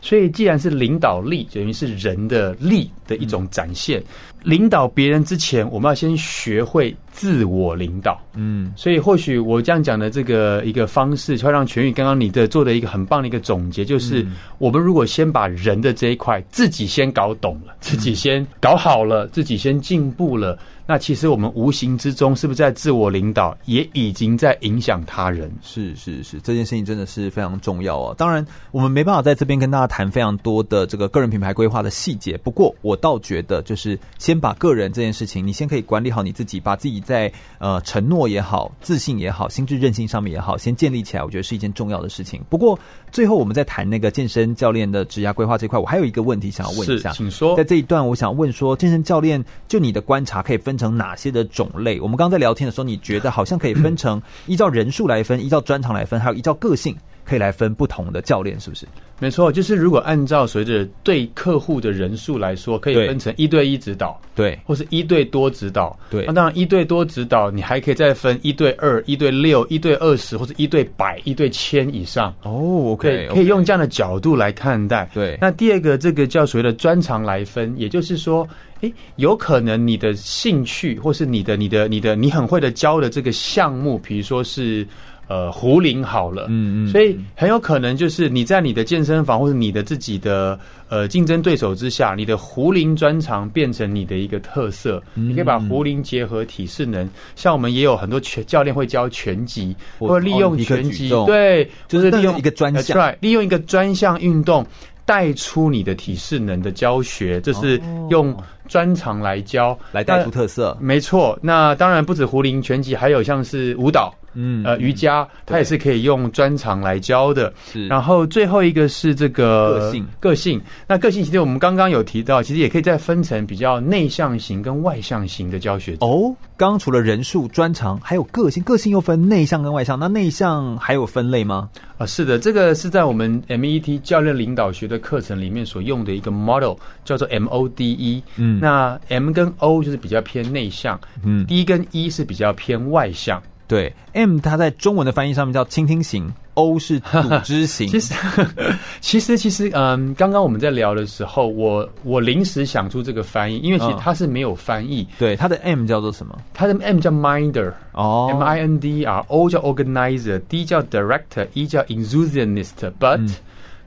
[0.00, 4.02] 所以既然是领导力，等于是人的力的一种展现。
[4.02, 4.04] 嗯、
[4.44, 8.20] 领导别人之前，我们要先学会自我领导。
[8.34, 20.60] 嗯，所以或许我这样讲的这个一个方式，会让全宇刚刚你的做的一个很棒的一个总结，就是、嗯、我们如果先把人的这一块自己先搞懂了，自己先搞好了，自己先进步了。
[20.90, 25.52] 那其实我们无形之中是不是在自我领导，也已经在影响他人？
[25.60, 28.14] 是是是，这件事情真的是非常重要哦。
[28.16, 32.38] 当然，我们没办法在这边跟大家谈非常多的这个个人品牌规划的细节。
[32.38, 42.46] 不过，我倒觉得就是先把个人这件事情，你先可以管理好你自己，把自己在呃承诺也好、自信也好、心智韧性上面也好，先建立起来，我觉得是一件重要的事情。
[42.48, 42.78] 不过，
[43.12, 47.58] 最后我们在谈那个健身教练的职涯规划这块，我还有一个问题想要问一下，请说。
[47.58, 52.00] 在这一段，我想问说，健身教练就你的观察，可以分成哪些的种类？
[52.00, 56.96] 我们刚刚在聊天的时候，你觉得好像可以分成 依照人数来分，依照专长来分，还有依照个性
[57.28, 58.86] 可以来分不同的教练，是不是？
[59.20, 66.24] 没错，就是如果按照随着对客户的人数来说，可以分成一对一指导，对，或是一对多指导，对。
[66.26, 72.34] 那当然一对多指导，你还可以再分一对二、一对六、一对二十，或者一对百、一对千以上。
[72.44, 75.10] 哦，OK，可以用这样的角度来看待。
[75.12, 75.36] 对。
[75.40, 78.48] 那第二个，这个叫所谓的专长来分，也就是说，
[78.82, 84.86] 诶，有可能你的兴趣，或是你的、你的、你的、你很会的教的这个项目，比如说是。
[85.28, 90.58] 呃，壶铃好了，嗯嗯，所以很有可能就是你在你的健身房或者你的自己的
[90.88, 104.66] 呃竞争对手之下，你的壶铃专长变成你的一个特色，嗯、你可以把壶铃结合体适能，像我们也有很多拳教练会教拳击，或利用拳击，对，就是利用一个专项，right, 利用一个专项运动
[105.04, 108.36] 带出你的体适能的教学，这是用
[108.68, 111.38] 专长来教来带出特色，没错。
[111.42, 114.14] 那当然不止壶铃拳击，还有像是舞蹈。
[114.34, 117.54] 嗯，呃，瑜伽它也是可以用专长来教的。
[117.72, 120.60] 是，然后最后一个是这个个性，个性。
[120.86, 125.96] 那个性其实我们刚刚有提到，其实也可以再分成比较内向型跟外向型的教学。
[126.00, 129.98] 哦，刚刚除了人数、专长，还有个性，个性又分内向跟外向。
[129.98, 131.70] 那内向还有分类吗？
[131.96, 138.22] 啊，是的，这个是在我们 MET 教练领导学的课程里面所用的一个 model，叫做 MODE。
[138.36, 143.42] 嗯，那 M 跟 O 就是比较偏内向，嗯，D 跟 E 是比较偏外向。
[143.66, 147.86] 对，M 它在中文的翻译上面叫倾听型，O 是组织型。
[147.92, 148.14] 其实，
[149.02, 155.02] 其实，其实，嗯，刚刚我们在聊的时候，我我临时想出这个翻译，因为其实它是没有翻译。
[155.02, 156.38] 嗯、对，它的 M 叫做什么？
[156.54, 163.34] 它的 M 叫 Minder，哦，M I N D R，O 叫 Organizer，D 叫 Director，E 叫 Enthusiast，But、嗯、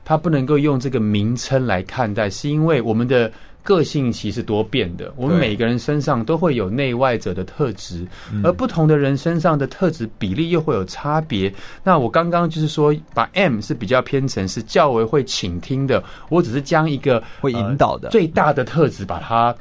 [0.06, 3.32] 它不能够用这个名称来看待，是因为我们的。
[3.64, 8.08] 个性其实多变的，我们每个人身上都会有内外者的特质，
[8.44, 11.54] 而不同的人身上的特质比例又会有差别。
[11.84, 19.56] 那我刚刚就是说，把 M 是比较偏成是较为会倾听的，我只是将一个会引导的、呃、最大的特质把它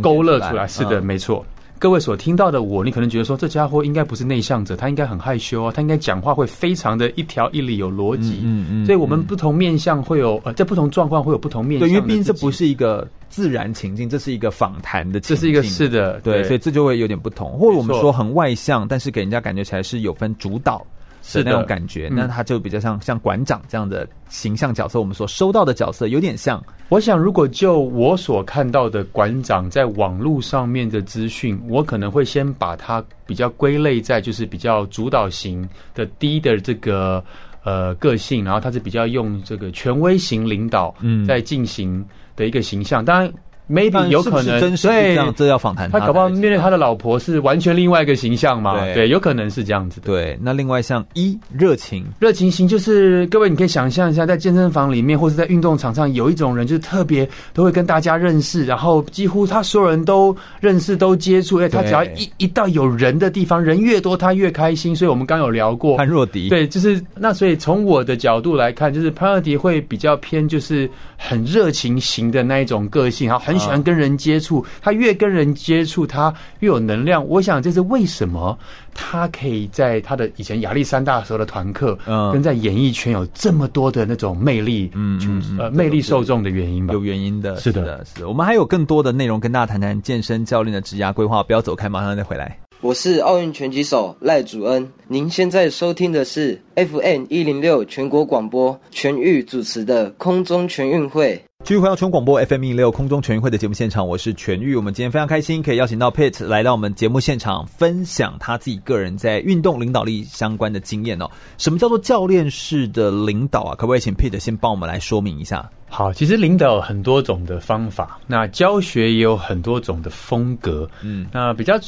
[0.00, 0.66] 勾勒出来。
[0.66, 1.46] 是的，没错。
[1.84, 8.40] 各位所听到的我，你可能觉得说，这家伙应该不是内向者，他应该很害羞啊，他应该讲话会非常的一条一理有逻辑。
[8.42, 8.86] 嗯嗯。
[8.86, 11.86] 所以我们不同面向会有呃，在不同状况会有不同面向。
[11.86, 15.36] 对，因为毕竟这不是一个自然情境，这是一个访谈的情境。
[15.36, 17.58] 这是一个是的，对，对，所以这就会有点不同。
[17.58, 20.86] 或者我们说很外向，但是给人家感觉起来是有分主导。
[21.26, 25.00] 是那种感觉，那他就比较像像馆长这样的形象角色。
[25.00, 26.62] 我们所收到的角色有点像。
[26.90, 37.24] 我想，如果就我所看到的馆长在网络上面的资讯，我可能会先把它比较归类在就是比较主导型的低的这个
[37.64, 40.94] 呃个性，然后他是比较用这个权威型领导
[41.26, 42.06] 在进行
[42.36, 43.04] 的一个形象。
[43.06, 43.32] 当然。
[43.68, 45.90] Maybe 有可能，真是这样，这要访谈。
[45.90, 48.84] 他搞不好面对他的老婆是完全另外一个形象嘛？
[48.84, 50.06] 对，对，有可能是这样子的。
[50.06, 64.94] 对，那另外像一热情，热情型就是各位你可以想象一下，在健身房里面或是在运动场上，有一种人就是特别都会跟大家认识，然后几乎他所有人都认识都接触，哎，他只要一一到有人的地方，人越多他越开心。
[64.94, 74.34] 所以我们刚有聊过潘若迪，对，就是那所以从我的角度来看，就是潘若迪会比较偏就是很热情型的那一种个性，然后很喜欢跟人接。
[74.34, 77.28] 接触他越跟人接触，他越有能量。
[77.28, 78.58] 我想这是为什么
[78.92, 86.94] 他可以在他的以前亚历山大时候的团课，嗯，跟在演艺圈有这么多的那种魅力，嗯，嗯呃，魅力受众的原因吧？
[86.94, 88.28] 有原因的，是的，是的，是的。
[88.28, 92.58] 我们还有更多的内容跟大家谈谈健身教练的职涯规划，不要走开，马上再回来。
[92.80, 101.44] 我是奥运拳击手赖祖恩，您现在收听的是 FM 一零六全国广播全域主持的空中全运会。
[101.64, 104.76] 继续回到全广播 FM 一零六空中全运会的节目现场，我是全玉。
[104.76, 111.30] 我们今天非常开心，可以邀请到 Pete 来到我们节目现场，分享他自己个人在运动领导力相关的经验哦。
[111.56, 113.74] 什么叫做教练式的领导啊？
[113.76, 115.70] 可不可以请 Pete 先帮我们来说明一下？
[115.88, 120.90] 好，其实领导有很多种的方法，那教学也有很多种的风格。
[121.00, 121.78] 嗯，那比较。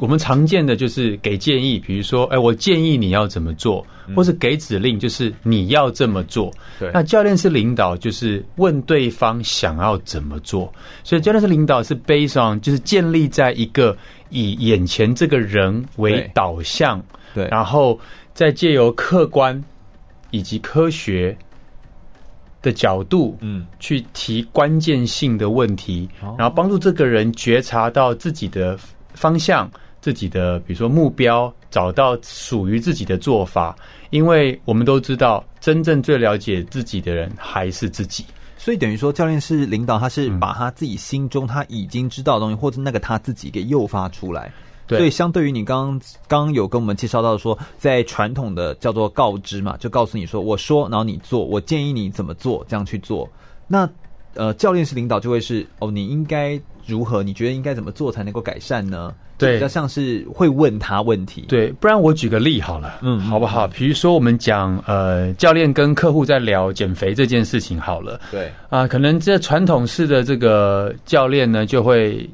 [0.00, 6.52] 我们常见的就是给建议，比如说，哎，我建议你要怎么做，或是给指令，就是你要这么做。
[6.78, 10.72] 对，那教练是领导就是问对方想要怎么做，
[11.02, 13.98] 所以教练是领导是 based on，就是建立在一个
[14.30, 17.98] 以眼前这个人为导向，对，对，然后
[18.34, 19.64] 再借由客观
[20.30, 21.38] 以及科学
[22.62, 28.78] 的角度，嗯，去提关键性的问题，然后帮助这个人觉察到自己的
[29.12, 29.72] 方向。
[30.00, 33.76] 自己的，比如说目标，找到属于自己的做法，
[34.10, 38.24] 因为我们都知道，真正最了解自己的人还是自己。
[38.56, 44.52] 所以等于说，教练是领导，他是把他自己心中他已经知道的东西，或者那个他自己给诱发出来。
[44.86, 44.98] 对。
[44.98, 53.30] 所以相对于你刚刚有跟我们介绍到说，在传统的叫做告知嘛，就告诉你说，我说，然后你做，我建议你怎么做，这样去做。
[53.68, 53.90] 那
[54.34, 57.22] 呃，教练是领导就会是，哦，你应该如何？
[57.22, 59.14] 你觉得应该怎么做才能够改善呢？
[59.38, 61.46] 对，比较像是会问他问题。
[61.48, 63.68] 对，不然我举个例好了，嗯，好不好？
[63.68, 68.20] 比如说我们讲呃，教练跟客户在聊减肥这件事情好了。
[68.32, 72.30] 对啊、呃，可能这传统式的这个教练呢，就会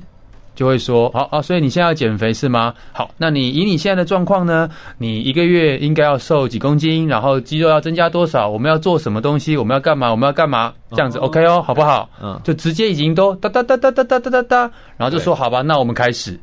[0.55, 2.75] 就会说，好啊，所以你现在要减肥是吗？
[2.93, 8.49] 好，那你以你现在的状况呢，你一个月应该要瘦几公斤，然后肌肉要增加多少？
[8.49, 9.57] 我们要做什么东西？
[9.57, 10.11] 我们要干嘛？
[10.11, 10.73] 我们要干嘛？
[10.93, 12.09] 这样子、哦、OK 哦，好不好？
[12.23, 16.41] 嗯，就直接已经都哒哒哒哒哒哒哒哒，然后就说好吧，那我们开始。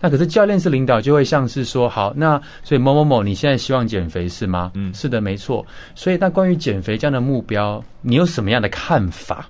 [0.00, 4.70] 那可是教练式领导就会像是说，好，那所以某某某，你现在希望减肥是吗？
[4.74, 5.66] 嗯，是的，没错。
[5.94, 9.48] 所以那关于减肥这样的目标，你有什么样的看法？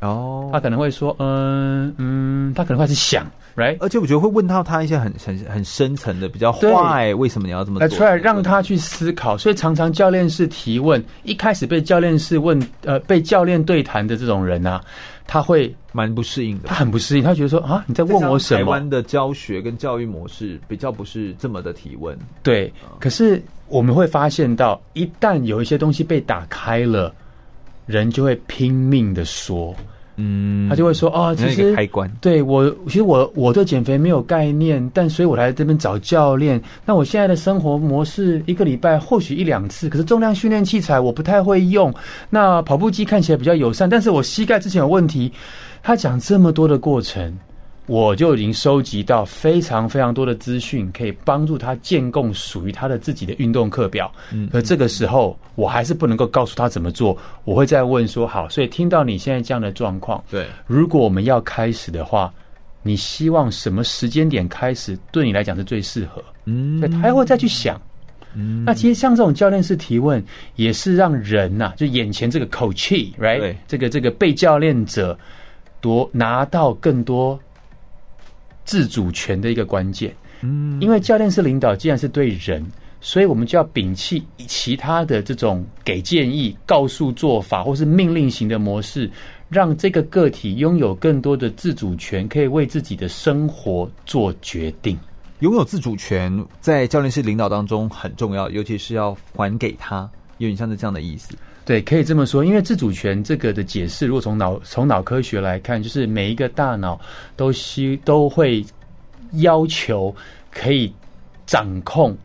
[0.00, 3.78] 哦，他可能会说，嗯嗯，他可能会是想，right？
[3.80, 7.88] 而且我觉得会问到他一些很很很深层的比较坏，为什么你要这么做？
[7.88, 9.38] 出来让他去思考。
[9.38, 14.82] 所以常常教练式提问，一开始被教练式问，呃，被教练对谈的这种人啊。
[15.26, 18.64] 他会蛮不适应的，他很不适应，他觉得说啊，你在问我什么？
[18.64, 22.18] 台湾的教学跟教育模式比较不是这么的提问。
[22.42, 27.14] 对，可是我们会发现到，一旦有一些东西被打开了，
[27.86, 29.74] 人就会拼命的说，
[30.16, 36.62] 嗯，他就会说哦，其实开关，对我，其实我我对减肥没有概念，但所以我来这边找教练。
[36.86, 41.94] 那我现在的生活模式，一个礼拜或许一两次，可是重量训练器材我不太会用。
[42.30, 45.32] 那跑步机看起来比较友善，但是我膝盖之前有问题。
[45.82, 47.38] 他讲这么多的过程。
[47.86, 54.12] 我就已经收集到非常非常多的资讯，可以帮助他建构属于他的自己的运动课表。
[54.32, 62.32] 嗯，而这个时候我还是不能够告诉他怎么做，我会再问说：好，所以听到你现在这样的状况，对，如果我们要开始的话，
[62.82, 66.24] 你希望什么时间点开始对你来讲是最适合？
[66.46, 67.82] 嗯，他还会再去想。
[68.34, 70.24] 嗯，那其实像这种教练式提问，
[70.56, 75.18] 也是让人呐、啊，就眼前这个 coach，right，对这个这个被教练者
[75.82, 77.40] 夺拿到更多。
[78.64, 82.66] 自主权的一个关键，嗯，因为教练是领导，既然是对人，
[83.00, 89.10] 所以我们就要摒弃其他的这种给建议、告诉做法或是命令型的模式，
[89.48, 94.98] 让这个个体拥有更多的自主权，可以为自己的生活做决定。
[95.40, 101.36] 拥有自主权在教练式领导当中很重要，尤其是要还给他，有点像是这样的意思。
[101.66, 107.00] 对，可以这么说，因为自主权这个的解释，如果从脑从脑科学来看，就是每一个大脑
[107.36, 108.66] 都需都会
[109.32, 110.14] 要求
[110.50, 110.92] 可以
[111.46, 112.18] 掌控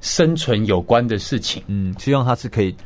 [0.00, 2.76] 生存有关的事情，嗯，希望它是可以。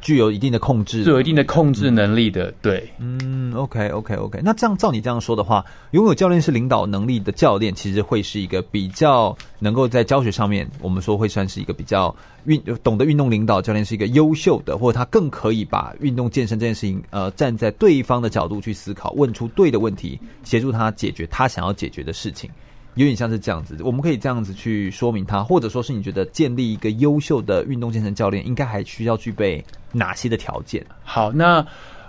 [0.00, 22.50] 具有一定的控制，具有一定的控制能力的，对，嗯，OK OK OK，那这样照你这样说的话，拥有教练是领导能力的教练，其实会是一个比较能够在教学上面，我们说会算是一个比较运懂得运动领导教练，是一个优秀的，或者他更可以把运动健身这件事情，呃，站在对方的角度去思考，问出对的问题，协助他解决他想要解决的事情。
[22.94, 30.86] 有点像是这样子，我们可以这样子去说明他，或者说是你觉得建立一个优秀的运动健身教练，应该还需要具备哪些的条件？
[31.04, 31.66] 好，那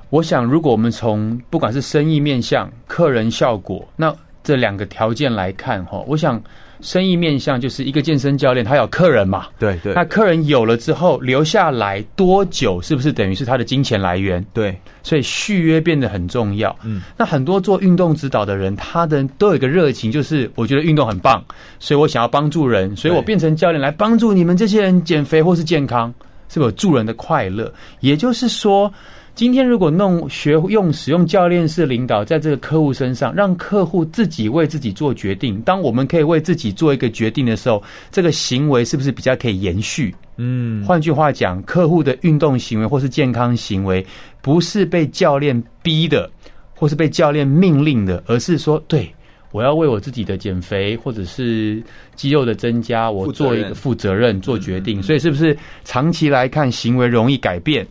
[0.09, 6.43] 我想，如果我们从不管是生意面向、客人效果，那这两个条件来看，哈，我想。
[6.81, 9.47] 生意面向就是一个健身教练，他有客人嘛？
[9.59, 9.93] 对对。
[9.93, 14.45] 那客人有了之后留下来多久，是不是等于是他的金钱来源？
[14.53, 14.79] 对。
[15.03, 16.77] 所以续约变得很重要。
[16.83, 17.01] 嗯。
[17.17, 21.45] 那很多做运动指导的人，他的都有一个热情，就是我觉得运动很棒，
[21.79, 26.13] 所以我想要帮助人，所以我变成教练来帮助你们这些人减肥或是健康，
[26.49, 27.73] 是不是有助人的快乐？
[27.99, 28.93] 也就是说。
[29.33, 35.61] 今天如果弄学用使用教练式领导，在这个客户身上，让客户自己为自己做决定。
[35.61, 37.81] 当我们可以为自己做一个决定的时候，
[38.11, 40.15] 这个行为是不是比较可以延续？
[40.35, 44.05] 嗯，换句话讲，客户的运动行为或是健康行为，
[44.41, 46.31] 不是被教练逼的，
[46.75, 49.15] 或是被教练命令的，而是说，对，
[49.51, 51.83] 我要为我自己的减肥或者是
[52.15, 55.01] 肌肉的增加，我做一个负责任做决定。
[55.01, 57.87] 所以，是不是长期来看，行为容易改变？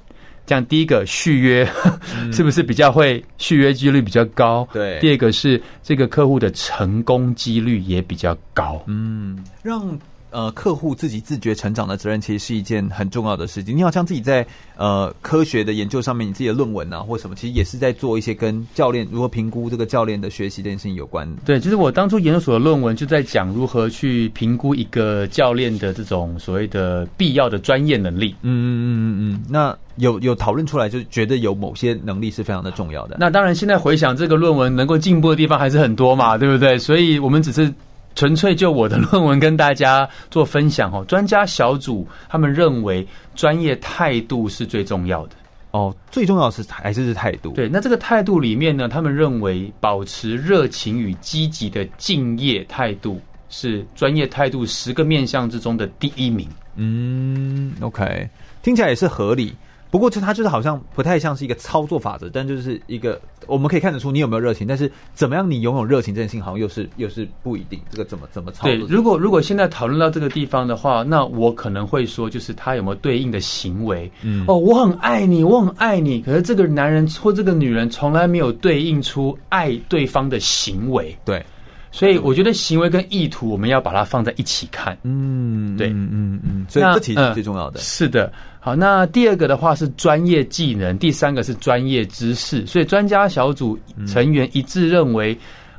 [0.51, 1.65] 像第一个续约，
[2.35, 4.69] 是不是比较会续约几率比较高？
[4.73, 4.99] 对。
[4.99, 8.83] 第二个是这个客户的成功几率也比较高。
[8.89, 9.97] 嗯，让。
[10.31, 13.77] 呃，客户自己自觉成长的责任，其实是一件很重要的事情。
[13.77, 14.47] 你好像自己在
[14.77, 21.37] 呃科学的研究上面，你自己的论文啊，或什么，其实也是在做一些跟教练如何评估这个教练的学习这件事情有关。
[21.45, 28.37] 对，就是我当初研究所的论文就在讲如何去评估一个教练的这种所谓的必要的专业能力。
[28.43, 29.45] 嗯嗯嗯嗯嗯。
[29.49, 33.17] 那有有讨论出来，就觉得有某些能力是非常的重要的。
[33.19, 36.79] 那当然，现在回想这个论文能够进步的地方还是很多嘛，对不对？
[36.79, 37.75] 所以我们只是。
[38.21, 45.37] 纯粹就我的论文跟大家做分享哦，专家小组他们认为专业态度是最重要的
[45.71, 47.53] 哦，最重要的是还是是态度。
[47.53, 56.51] 对，那这个态度里面呢，他们认为保持热情与积极的敬业态度是专业态度十个面向之中的第一名。
[56.77, 58.29] 嗯，OK，
[58.63, 59.55] 听起来也是合理。
[59.91, 67.81] 不过，就它就是好像不太像是一个操作法则，但就是一个我们可以看得出你有没有热情，但是怎么样你拥有热情这件事情，好像又是又是不一定。
[67.91, 68.77] 这个怎么怎么操作？
[68.77, 74.13] 对，如果如果现在讨论到这个地方的话，那我可能会说，就是他有没有对应的行为？
[74.23, 81.19] 嗯，哦，我很爱你，我很爱你，可是这个男人或这个女人从来没有对应出爱对方的行为。
[81.25, 81.45] 对。
[81.93, 84.99] 所以我觉得行为跟意图，我们要把它放在一起看。
[85.03, 87.81] 嗯，对，嗯嗯嗯，所以这其实是最重要的。
[87.81, 92.67] 是的，好，那第二个的话是专业技能，第三个是专业知识。
[92.67, 95.39] 所以专家小组成员一致认为，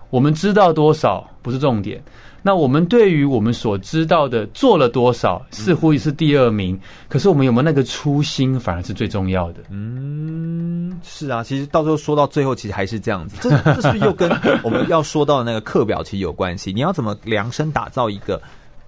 [0.09, 2.03] 我们知道多少不是重点。
[2.43, 6.75] 那我们对于我们所知道的做了多少，似乎也是第二名。
[6.75, 9.61] 嗯、可是我们有没有那个初心，反而是最重要的。
[9.69, 13.37] 嗯，是啊，其实到时候说到最后，其实还是这样子。
[13.41, 14.31] 这这是不是又跟
[14.63, 16.73] 我们要说到的那个课表其实有关系？
[16.73, 18.41] 你要怎么量身打造一个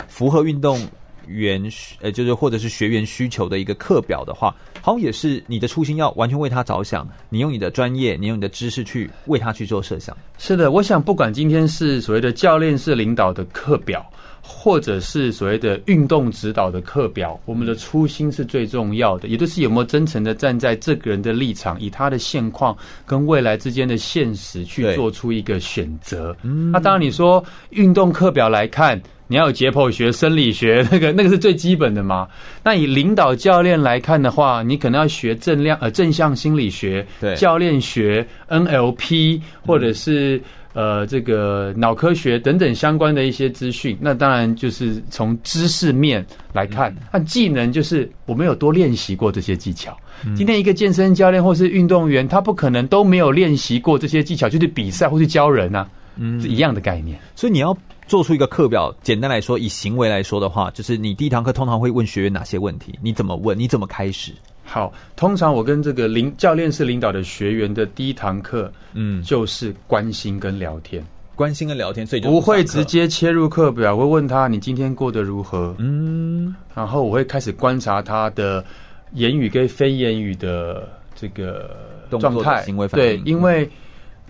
[0.08, 0.88] 符合运动
[1.28, 1.72] 员
[2.02, 10.18] 呃，就是或者是学员需求的一个课表的话，好像也是你的初心要完全为他着想，你用你的专业，你用你的知识去为他去做设想。
[10.38, 14.12] 是的，我想不管今天是所谓的教练式领导的课表。
[14.46, 26.36] 或者是所谓的运动指导的课表，我们的初心是最重要的，也就是有没有真诚的站在这个人的立场，以他的现况跟未来之间的现实去做出一个选择。
[26.44, 32.28] 嗯，那当然你说运动课表来看，你要有解剖学、生理学， 那个那个是最基本的嘛。
[32.64, 40.42] 那以领导教练来看的话，你可能要学正量呃正向心理学、对教练学、NLP 或者是。
[40.76, 49.96] 呃，这个脑科学等等相关的一些资讯，那当然就是从知识面来看，那技能就是我们有多练习过这些技巧。
[50.36, 57.20] 今天一个健身教练或是运动员，他不可能都没有练习过这些技巧，就是比赛或是教人啊，嗯，是一样的概念。
[57.36, 63.00] 所以你要做出一个课表，简单来说，以行为来说的话，就是你第一堂课通常会问学员哪些问题？
[63.02, 63.58] 你怎么问？
[63.60, 64.34] 你怎么开始？
[64.66, 71.06] 好，通常我跟这个领教练式领导的学员的第一堂课，嗯，就是关心跟聊天，
[71.36, 78.66] 关心跟聊天，所以就不会直接切入课表，我会问他你今天过得如何，嗯，然后我会开始观察他的
[79.14, 81.76] 言语跟非言语的这个
[82.10, 83.06] 状态、行为反应。
[83.06, 83.70] 对，因为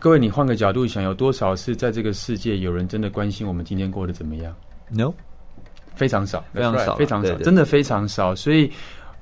[0.03, 4.53] 各位你换个角度想，有多少是在这个世界有人真的关心我们今天过得怎么样
[4.89, 5.13] ？No，
[5.95, 8.73] 非常少，非常少，非常少，真的非常少，所以。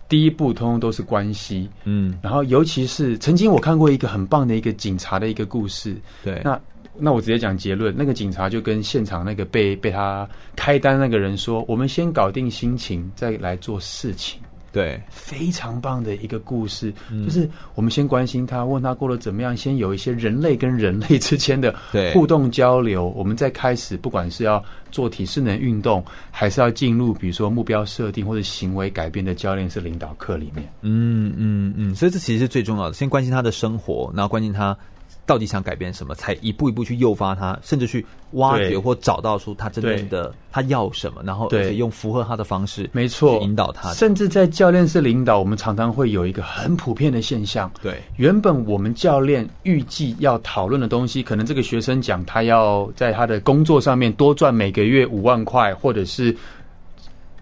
[0.09, 6.59] 第一步通通都是关系，嗯，然后尤其是曾经我看过一个很棒的一个警察的一个故事，对，那
[6.97, 10.27] 那我直接讲结论，那个警察就跟现场那个被被他
[10.57, 14.41] 开单那个人说，我们先搞定心情，再来做事情。
[14.71, 21.75] 对，非常棒的一个故事，嗯，就是我们先关心他，问他过得怎么样，先有一些人类跟人类之间的
[22.13, 30.71] 互动交流，我们再开始，不管是要做体适能运动，还是要进入比如说目标设定或者行为改变的教练式领导课里面。
[30.81, 34.77] 嗯嗯嗯，所以这其实是最重要的，先关心他的生活，然后关心他。
[35.25, 36.15] 到底想改变什么？
[36.15, 43.93] 才一步一步去诱发他，甚至去挖掘或找到出他真正的他要什么，然后而且用符合他的方式，没错，引导他。
[43.93, 47.71] 甚至在教练式领导，我们常常会有一个很普遍的现象。
[47.81, 56.37] 对，原本我们教练预计要讨论的东西，可能这个学生讲他要在他的工作上面多赚每个月五万块，或者是。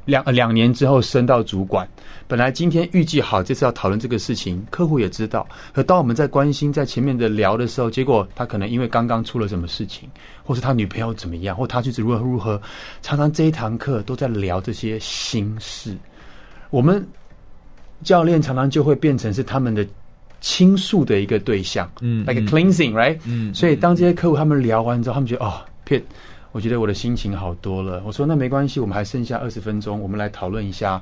[0.09, 1.89] 两两年之后升到主管，
[2.27, 5.47] 本来今天预计好这次要讨论这个事情，客户也知道。
[5.73, 10.09] 可当我们在关心在前面的聊的时候，结果他可能因为刚刚出了什么事情，
[10.43, 12.61] 或是他女朋友怎么样，或他就是如何如何，
[13.01, 15.97] 常常这一堂课都在聊这些心事。
[16.71, 17.07] 我们
[18.03, 19.87] 教练常常就会变成是他们的
[20.41, 23.19] 倾诉的一个对象，嗯，like a cleansing，right？
[23.25, 26.03] 嗯，所以当这些客户他们聊完之后，他们觉得哦，Pitt。
[26.51, 28.01] 我觉得我的心情好多了。
[28.05, 31.01] 我说那没关系，我们还剩下二十分钟，我们来讨论一下，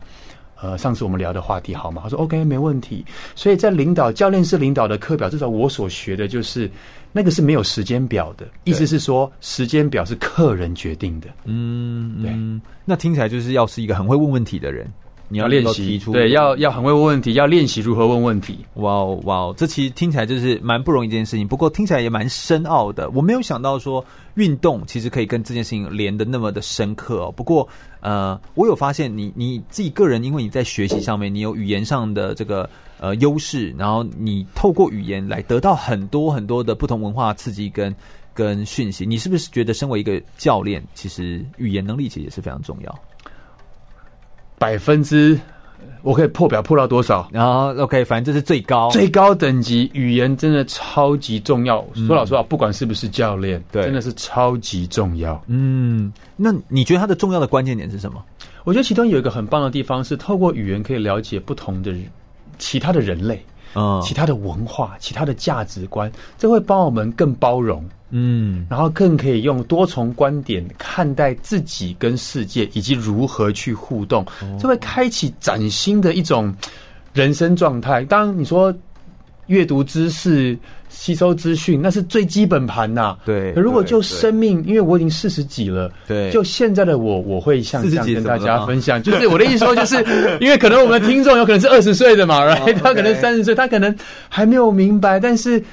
[0.61, 2.01] 呃，上次我们聊的话题好吗？
[2.03, 3.05] 他说 OK，没问题。
[3.35, 6.71] 所以在领导教练式领导的课表，至少我所学的就是
[7.13, 11.29] 那个是没有时间表的，意思是说时间表是客人决定的。
[11.45, 12.61] 嗯，对。
[12.85, 14.91] 那听起来就是要是一个很会问问题的人。
[15.29, 18.65] 你要练习，对，要要很会问问题，要练习如何问问题。
[18.75, 23.09] 哇哦哇哦，这其实听起来就是蛮不容易一件事情，不过听起来也蛮深奥的。
[23.09, 24.05] 我没有想到说
[24.35, 27.33] 运动其实可以跟这件事情连的那么的深刻哦。
[27.35, 27.67] 不过
[27.99, 37.95] 呃，我有发现你你自己个人，因为你在学习上面你有语言上的这个呃优势，然后你透过语言来得到很多很多的不同文化刺激跟
[38.33, 39.05] 跟讯息。
[39.05, 42.99] 你是不是觉得身为一个教练，其实语言能力其实也是非常重要？
[44.59, 45.39] 百分之，
[46.01, 47.29] 我可以破表破到多少？
[47.31, 51.85] 然后 OK，反正这是最高最高等级语言，真的超级重要。
[51.93, 55.43] 说老实话，不管是不是教练，对，真的是超级重要。
[55.47, 58.23] 嗯，那你觉得它的重要的关键点是什么？
[58.63, 61.93] 我觉得其中有一个很棒的地方是，透过语言可以了解不同的
[62.57, 63.45] 其他的人类。
[63.77, 74.25] 嗯，其他的文化、其他的价值观，这会帮我们更包容，嗯，然后更可以用多重观点看待自己跟世界，以及如何去互动，
[74.59, 76.55] 这会开启崭新的一种
[77.13, 78.03] 人生状态。
[78.03, 78.73] 当你说。
[79.47, 80.57] 阅读知识、
[80.89, 83.17] 吸收资讯，那是最基本盘呐。
[83.25, 83.53] 对。
[83.53, 86.29] 可如果就生命，因为我已经四十几了，对。
[86.31, 90.05] 就现在的我，我会像这样跟大家分享，就是我的意思说，就是
[90.39, 92.75] 因为可能我们的听众有可能是二十岁的嘛，right？
[92.75, 93.95] 他可能三十岁，他可能
[94.29, 95.63] 还没有明白，但是。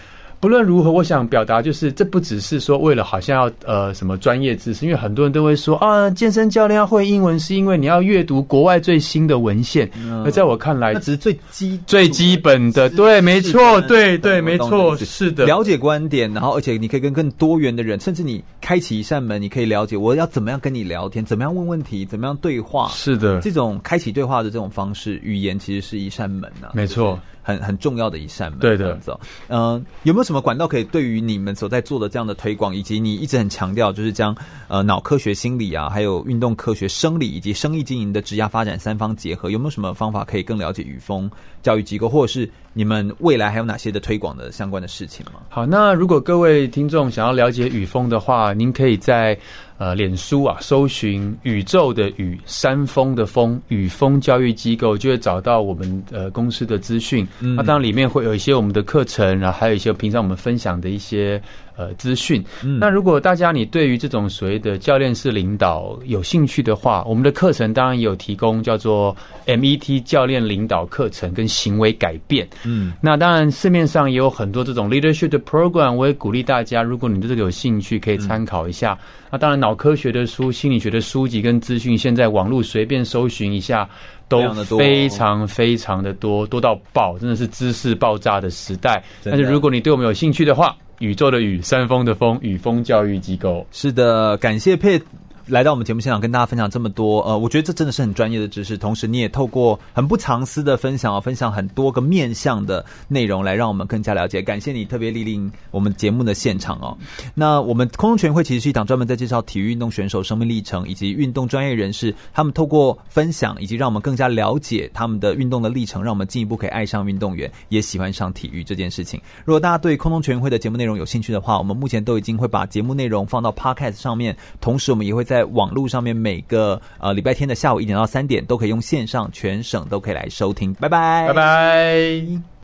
[0.45, 9.91] 不论如何，我想表达就是，这不只是说为了好像要呃什么专业知识，因为很多人都会说啊，健身教练要会英文是因为你要阅读国外最新的文献。
[10.23, 15.47] 而、嗯、在我看来，那只是最基最基本的，对，没错，对对，没错，是的。
[15.47, 22.91] 了解观点，然后而且你可以跟更多元的人，甚至你开启一扇门，你可以了解我要怎么样跟你聊天，怎么样问问题，怎么样对话。
[22.91, 27.21] 是的，这种开启对话的这种方式，语言其实是一扇门呐、啊，没错。
[27.45, 28.99] 很很重要的一扇门，对的，
[29.47, 41.31] 嗯、呃，有没有什么管道可以对于你们所在做的这样的推广，以及你一直很强调就是将呃脑科学、心理啊，还有运动科学、生理以及生意经营的职涯发展三方结合，有没有什么方法可以更了解雨峰
[41.63, 45.43] 教育机构，或者是你们未来还有哪些的推广的相关的事情吗？
[45.51, 49.39] 好，那如果各位听众想要了解雨峰的话，您可以在。
[49.85, 57.29] 呃，脸书啊，搜寻宇宙的宇，山峰的峰，宇峰教育机构，就会找到我们呃公司的资讯。
[57.41, 61.43] 那、嗯啊、当然里面会有一些我们的课程，然后还有一些平常我们分享的一些。
[61.77, 62.45] 呃，资讯。
[62.65, 72.49] 嗯，那如果大家你对于这种所谓的教练式领导有兴趣的话，我们的课程当然也有提供叫做 MET 教练领导课程跟行为改变。
[72.65, 78.99] 嗯，那当然市面上也有很多这种 leadership 的 program，我也鼓励大家，如果你对这个有兴趣，可以参考一下。
[79.01, 83.89] 嗯、那当然，脑科学的书、心理学的书籍跟资讯，现在网络随便搜寻一下，
[84.29, 89.05] 都非常非常的多，多到爆，真的是知识爆炸的时代。
[89.25, 93.67] 但是如果你对我们有兴趣的话，宇宙的宇，山峰的峰，宇峰教育机构。
[93.73, 95.03] 是的，感谢佩。
[95.47, 104.41] 来到我们节目现场跟大家分享这么多，呃，我觉得这真的是很专业的知识，同时你也透过很不藏私的分享，分享很多个面向的内容，来让我们更加了解。
[104.41, 106.97] 感谢你特别莅临我们节目的现场哦。
[107.35, 119.21] 那我们空中全运会其实是一档专门在介绍体育运动选手生命历程以及运动专业人士，他们透过分享以及让我们更加了解他们的运动的历程，让我们进一步可以爱上运动员，也喜欢上体育这件事情。
[119.45, 126.15] 如果大家对空中全运会的节目内容有兴趣的话，我们目前都已经会把节目内容放到 Podcast 上面，同时我们也会在在网络上面。
[126.15, 132.45] 每个呃礼拜天的下午一点到三点都可以用线上全省都可以来收听，拜拜，拜拜。